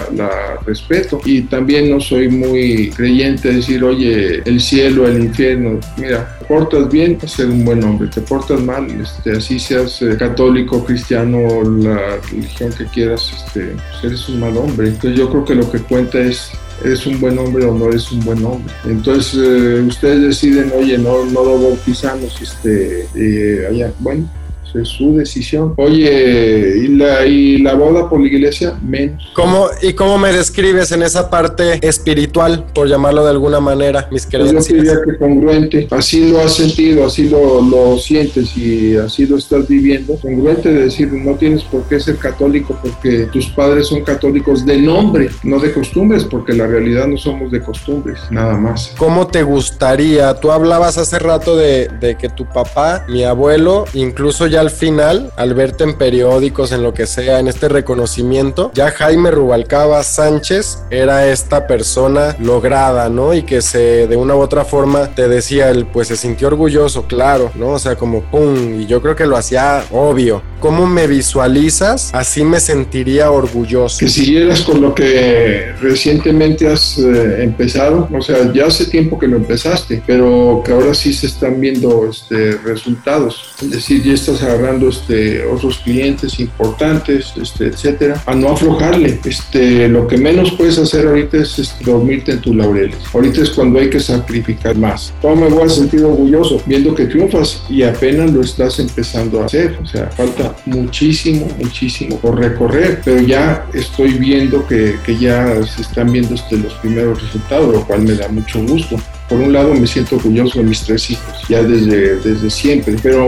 respeto. 0.65 1.21
Y 1.25 1.41
también 1.43 1.89
no 1.89 1.99
soy 1.99 2.29
muy 2.29 2.89
creyente 2.89 3.49
de 3.49 3.55
decir, 3.55 3.83
oye, 3.83 4.41
el 4.45 4.59
cielo, 4.59 5.07
el 5.07 5.23
infierno. 5.23 5.79
Mira, 5.97 6.37
te 6.39 6.45
portas 6.45 6.89
bien, 6.89 7.17
ser 7.27 7.47
un 7.47 7.65
buen 7.65 7.83
hombre. 7.83 8.09
Te 8.09 8.21
portas 8.21 8.61
mal, 8.61 8.87
este, 9.01 9.31
así 9.37 9.59
seas 9.59 10.01
eh, 10.01 10.15
católico, 10.17 10.83
cristiano, 10.83 11.39
la 11.63 12.17
religión 12.29 12.71
que 12.77 12.85
quieras, 12.85 13.31
este, 13.35 13.75
pues 13.91 14.03
eres 14.03 14.29
un 14.29 14.39
mal 14.39 14.55
hombre. 14.57 14.89
Entonces, 14.89 15.17
yo 15.17 15.29
creo 15.29 15.45
que 15.45 15.55
lo 15.55 15.71
que 15.71 15.79
cuenta 15.79 16.19
es 16.19 16.51
eres 16.83 17.05
un 17.05 17.19
buen 17.19 17.37
hombre 17.37 17.65
o 17.65 17.73
no 17.73 17.89
eres 17.89 18.11
un 18.11 18.19
buen 18.21 18.43
hombre. 18.45 18.73
Entonces 18.85 19.33
eh, 19.35 19.81
ustedes 19.81 20.21
deciden, 20.21 20.71
oye, 20.75 20.97
no, 20.97 21.25
no 21.25 21.43
lo 21.43 21.59
bautizamos, 21.59 22.41
este, 22.41 23.07
eh, 23.15 23.67
allá, 23.69 23.93
bueno, 23.99 24.29
es 24.75 24.87
su 24.87 25.15
decisión. 25.15 25.73
Oye, 25.77 26.83
¿y 26.83 26.87
la, 26.89 27.25
¿y 27.25 27.57
la 27.59 27.73
boda 27.73 28.09
por 28.09 28.19
la 28.19 28.27
iglesia? 28.27 28.77
Menos. 28.81 29.31
¿Cómo, 29.33 29.67
¿Y 29.81 29.93
cómo 29.93 30.17
me 30.17 30.31
describes 30.31 30.91
en 30.91 31.03
esa 31.03 31.29
parte 31.29 31.79
espiritual, 31.87 32.65
por 32.73 32.87
llamarlo 32.87 33.23
de 33.23 33.31
alguna 33.31 33.59
manera, 33.59 34.07
mis 34.11 34.25
Pues 34.25 34.67
yo 34.67 34.75
diría 34.75 34.93
que 35.05 35.17
congruente, 35.17 35.87
así 35.91 36.31
lo 36.31 36.41
has 36.41 36.55
sentido, 36.55 37.05
así 37.05 37.29
lo, 37.29 37.61
lo 37.61 37.97
sientes 37.97 38.55
y 38.57 38.95
así 38.95 39.25
lo 39.25 39.37
estás 39.37 39.67
viviendo. 39.67 40.15
Congruente 40.15 40.71
de 40.71 40.83
decir, 40.83 41.11
no 41.11 41.35
tienes 41.35 41.63
por 41.63 41.83
qué 41.83 41.99
ser 41.99 42.17
católico 42.17 42.77
porque 42.81 43.27
tus 43.31 43.47
padres 43.47 43.87
son 43.87 44.03
católicos 44.03 44.65
de 44.65 44.77
nombre, 44.77 45.29
no 45.43 45.59
de 45.59 45.73
costumbres, 45.73 46.23
porque 46.25 46.53
la 46.53 46.67
realidad 46.67 47.07
no 47.07 47.17
somos 47.17 47.51
de 47.51 47.61
costumbres, 47.61 48.19
nada 48.29 48.55
más. 48.55 48.93
¿Cómo 48.97 49.27
te 49.27 49.43
gustaría? 49.43 50.33
Tú 50.35 50.51
hablabas 50.51 50.97
hace 50.97 51.19
rato 51.19 51.55
de, 51.55 51.89
de 51.99 52.15
que 52.15 52.29
tu 52.29 52.45
papá, 52.45 53.05
mi 53.07 53.23
abuelo, 53.23 53.85
incluso 53.93 54.47
ya 54.47 54.58
al 54.59 54.69
final, 54.69 55.31
al 55.37 55.53
verte 55.53 55.83
en 55.83 55.97
periódicos, 55.97 56.71
en 56.71 56.83
lo 56.83 56.93
que 56.93 57.07
sea, 57.07 57.39
en 57.39 57.47
este 57.47 57.69
reconocimiento, 57.69 58.71
ya 58.73 58.91
Jaime 58.91 59.31
Rubalcaba 59.31 60.03
Sánchez 60.03 60.79
era 60.89 61.27
esta 61.27 61.67
persona 61.67 62.35
lograda, 62.39 63.09
¿no? 63.09 63.33
Y 63.33 63.43
que 63.43 63.61
se, 63.61 64.07
de 64.07 64.15
una 64.15 64.35
u 64.35 64.39
otra 64.39 64.65
forma, 64.65 65.07
te 65.15 65.27
decía, 65.27 65.69
él 65.69 65.87
pues 65.91 66.09
se 66.09 66.17
sintió 66.17 66.47
orgulloso, 66.47 67.03
claro, 67.07 67.51
¿no? 67.55 67.69
O 67.69 67.79
sea, 67.79 67.95
como 67.95 68.21
pum, 68.21 68.81
y 68.81 68.85
yo 68.85 69.01
creo 69.01 69.15
que 69.15 69.25
lo 69.25 69.37
hacía 69.37 69.83
obvio. 69.91 70.41
¿Cómo 70.59 70.85
me 70.85 71.07
visualizas? 71.07 72.09
Así 72.13 72.43
me 72.43 72.59
sentiría 72.59 73.31
orgulloso. 73.31 73.99
Que 73.99 74.09
siguieras 74.09 74.61
con 74.61 74.81
lo 74.81 74.93
que 74.93 75.73
recientemente 75.81 76.67
has 76.67 76.97
eh, 76.97 77.43
empezado, 77.43 78.09
o 78.11 78.21
sea, 78.21 78.51
ya 78.51 78.65
hace 78.65 78.85
tiempo 78.85 79.17
que 79.17 79.27
lo 79.27 79.37
empezaste, 79.37 80.03
pero 80.05 80.61
que 80.65 80.73
ahora 80.73 80.93
sí 80.93 81.13
se 81.13 81.27
están 81.27 81.61
viendo 81.61 82.09
este, 82.09 82.57
resultados. 82.57 83.55
Es 83.61 83.71
decir, 83.71 84.03
ya 84.03 84.13
estás 84.13 84.41
agarrando 84.49 84.89
este, 84.89 85.45
otros 85.45 85.79
clientes 85.79 86.39
importantes, 86.39 87.33
este, 87.41 87.67
etcétera, 87.67 88.21
a 88.25 88.35
no 88.35 88.49
aflojarle. 88.49 89.19
Este, 89.23 89.87
lo 89.87 90.07
que 90.07 90.17
menos 90.17 90.51
puedes 90.51 90.77
hacer 90.77 91.07
ahorita 91.07 91.37
es 91.37 91.59
este, 91.59 91.85
dormirte 91.85 92.33
en 92.33 92.41
tus 92.41 92.55
laureles. 92.55 92.97
Ahorita 93.13 93.41
es 93.41 93.51
cuando 93.51 93.79
hay 93.79 93.89
que 93.89 93.99
sacrificar 93.99 94.77
más. 94.77 95.13
¿Cómo 95.21 95.35
me 95.37 95.49
voy 95.49 95.63
a 95.63 95.69
sentir 95.69 96.03
orgulloso 96.03 96.61
viendo 96.65 96.95
que 96.95 97.05
triunfas 97.05 97.63
y 97.69 97.83
apenas 97.83 98.31
lo 98.31 98.41
estás 98.41 98.79
empezando 98.79 99.41
a 99.41 99.45
hacer? 99.45 99.77
O 99.81 99.85
sea, 99.85 100.07
falta 100.07 100.55
muchísimo, 100.65 101.47
muchísimo 101.59 102.17
por 102.17 102.39
recorrer, 102.39 103.01
pero 103.03 103.21
ya 103.21 103.65
estoy 103.73 104.13
viendo 104.13 104.65
que, 104.67 104.95
que 105.05 105.17
ya 105.17 105.61
se 105.63 105.81
están 105.81 106.11
viendo 106.11 106.35
este, 106.35 106.57
los 106.57 106.73
primeros 106.75 107.21
resultados, 107.21 107.73
lo 107.73 107.85
cual 107.85 108.01
me 108.01 108.13
da 108.13 108.27
mucho 108.27 108.61
gusto. 108.63 108.97
Por 109.29 109.39
un 109.39 109.53
lado 109.53 109.73
me 109.73 109.87
siento 109.87 110.15
orgulloso 110.15 110.59
de 110.59 110.65
mis 110.65 110.83
tres 110.83 111.11
hijos, 111.11 111.47
ya 111.47 111.61
desde, 111.63 112.15
desde 112.17 112.49
siempre, 112.49 112.95
pero 113.01 113.27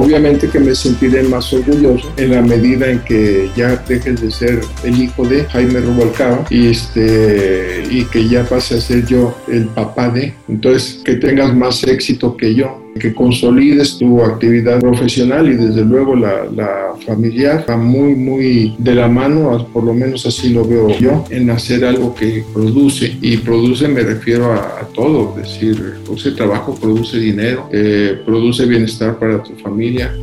obviamente 0.00 0.48
que 0.48 0.58
me 0.58 0.74
sentiré 0.74 1.22
más 1.24 1.52
orgulloso 1.52 2.10
en 2.16 2.30
la 2.30 2.42
medida 2.42 2.90
en 2.90 3.00
que 3.00 3.50
ya 3.56 3.76
dejes 3.88 4.20
de 4.20 4.30
ser 4.30 4.60
el 4.84 5.02
hijo 5.02 5.24
de 5.26 5.44
Jaime 5.44 5.80
Rubalcaba 5.80 6.46
y, 6.50 6.68
este, 6.68 7.84
y 7.90 8.04
que 8.04 8.28
ya 8.28 8.44
pase 8.44 8.76
a 8.76 8.80
ser 8.80 9.06
yo 9.06 9.36
el 9.48 9.66
papá 9.66 10.08
de. 10.08 10.34
Entonces, 10.48 11.00
que 11.04 11.14
tengas 11.16 11.54
más 11.54 11.84
éxito 11.84 12.36
que 12.36 12.54
yo 12.54 12.83
que 12.98 13.12
consolides 13.12 13.98
tu 13.98 14.22
actividad 14.22 14.80
profesional 14.80 15.48
y 15.50 15.56
desde 15.56 15.84
luego 15.84 16.14
la, 16.14 16.94
familiar 17.04 17.66
va 17.68 17.76
muy, 17.76 18.14
muy 18.14 18.74
de 18.78 18.94
la 18.94 19.08
mano, 19.08 19.68
por 19.72 19.84
lo 19.84 19.92
menos 19.92 20.24
así 20.26 20.50
lo 20.50 20.64
veo 20.64 20.96
yo, 20.98 21.24
en 21.30 21.50
hacer 21.50 21.84
algo 21.84 22.14
que 22.14 22.44
produce. 22.52 23.16
Y 23.20 23.36
produce 23.38 23.88
me 23.88 24.02
refiero 24.02 24.52
a, 24.52 24.88
todo, 24.94 25.34
decir, 25.36 25.94
produce 26.04 26.30
trabajo, 26.32 26.74
produce 26.74 27.18
dinero, 27.18 27.68
eh, 27.72 28.20
produce 28.24 28.64
bienestar 28.64 29.18
para 29.18 29.42
tu 29.42 29.54
familia, 29.56 30.14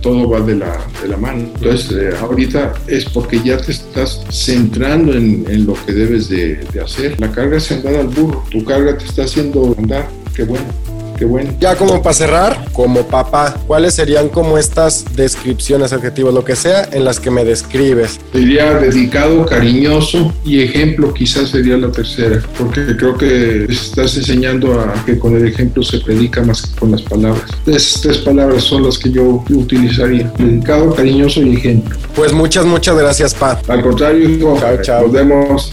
todo 0.00 0.28
va 0.28 0.40
de 0.40 0.56
la, 0.56 0.78
de 1.00 1.08
la 1.08 1.16
mano. 1.16 1.48
Entonces, 1.54 1.96
eh, 1.96 2.10
ahorita 2.20 2.74
es 2.86 3.06
porque 3.06 3.40
ya 3.42 3.56
te 3.56 3.72
estás 3.72 4.24
centrando 4.30 5.14
en, 5.14 5.44
en 5.48 5.66
lo 5.66 5.74
que 5.86 5.92
debes 5.92 6.28
de, 6.28 6.56
de 6.72 6.80
hacer. 6.80 7.18
La 7.18 7.32
carga 7.32 7.58
se 7.58 7.74
anda 7.74 7.98
al 7.98 8.08
burro, 8.08 8.44
tu 8.50 8.62
carga 8.64 8.96
te 8.96 9.06
está 9.06 9.24
haciendo 9.24 9.74
andar, 9.78 10.08
qué 10.36 10.44
bueno 10.44 10.91
bueno. 11.24 11.52
Ya 11.60 11.76
como 11.76 12.02
para 12.02 12.14
cerrar, 12.14 12.64
como 12.72 13.06
papá, 13.06 13.56
¿cuáles 13.66 13.94
serían 13.94 14.28
como 14.28 14.58
estas 14.58 15.04
descripciones, 15.16 15.92
adjetivos, 15.92 16.34
lo 16.34 16.44
que 16.44 16.56
sea, 16.56 16.88
en 16.92 17.04
las 17.04 17.20
que 17.20 17.30
me 17.30 17.44
describes? 17.44 18.20
Diría 18.32 18.74
dedicado, 18.74 19.46
cariñoso 19.46 20.32
y 20.44 20.62
ejemplo 20.62 21.12
quizás 21.12 21.50
sería 21.50 21.76
la 21.76 21.90
tercera, 21.90 22.42
porque 22.58 22.96
creo 22.96 23.16
que 23.16 23.64
estás 23.64 24.16
enseñando 24.16 24.80
a 24.80 24.92
que 25.04 25.18
con 25.18 25.36
el 25.36 25.46
ejemplo 25.46 25.82
se 25.82 25.98
predica 25.98 26.42
más 26.42 26.62
que 26.62 26.78
con 26.78 26.90
las 26.90 27.02
palabras. 27.02 27.44
Esas 27.66 28.00
tres 28.00 28.18
palabras 28.18 28.64
son 28.64 28.84
las 28.84 28.98
que 28.98 29.10
yo 29.10 29.44
utilizaría. 29.50 30.32
Dedicado, 30.38 30.94
cariñoso 30.94 31.42
y 31.42 31.56
ejemplo. 31.56 31.96
Pues 32.14 32.32
muchas, 32.32 32.64
muchas 32.64 32.96
gracias, 32.96 33.34
Pa. 33.34 33.60
Al 33.68 33.82
contrario, 33.82 34.28
hijo. 34.28 34.56
Chao, 34.58 34.82
chao. 34.82 35.02
Nos 35.02 35.12
vemos. 35.12 35.72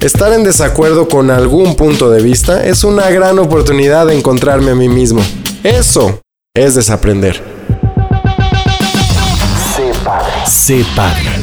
Estar 0.00 0.32
en 0.32 0.44
desacuerdo 0.44 1.08
con 1.08 1.28
algún 1.32 1.74
punto 1.74 2.08
de 2.08 2.22
vista 2.22 2.64
es 2.64 2.84
una 2.84 3.10
gran 3.10 3.40
oportunidad 3.40 4.06
de 4.06 4.16
encontrarme 4.16 4.70
a 4.70 4.74
mí 4.76 4.88
mismo. 4.88 5.20
Eso 5.64 6.20
es 6.54 6.76
desaprender. 6.76 7.42
Sé 9.74 9.92
padre. 10.04 10.84
Padre. 10.94 11.37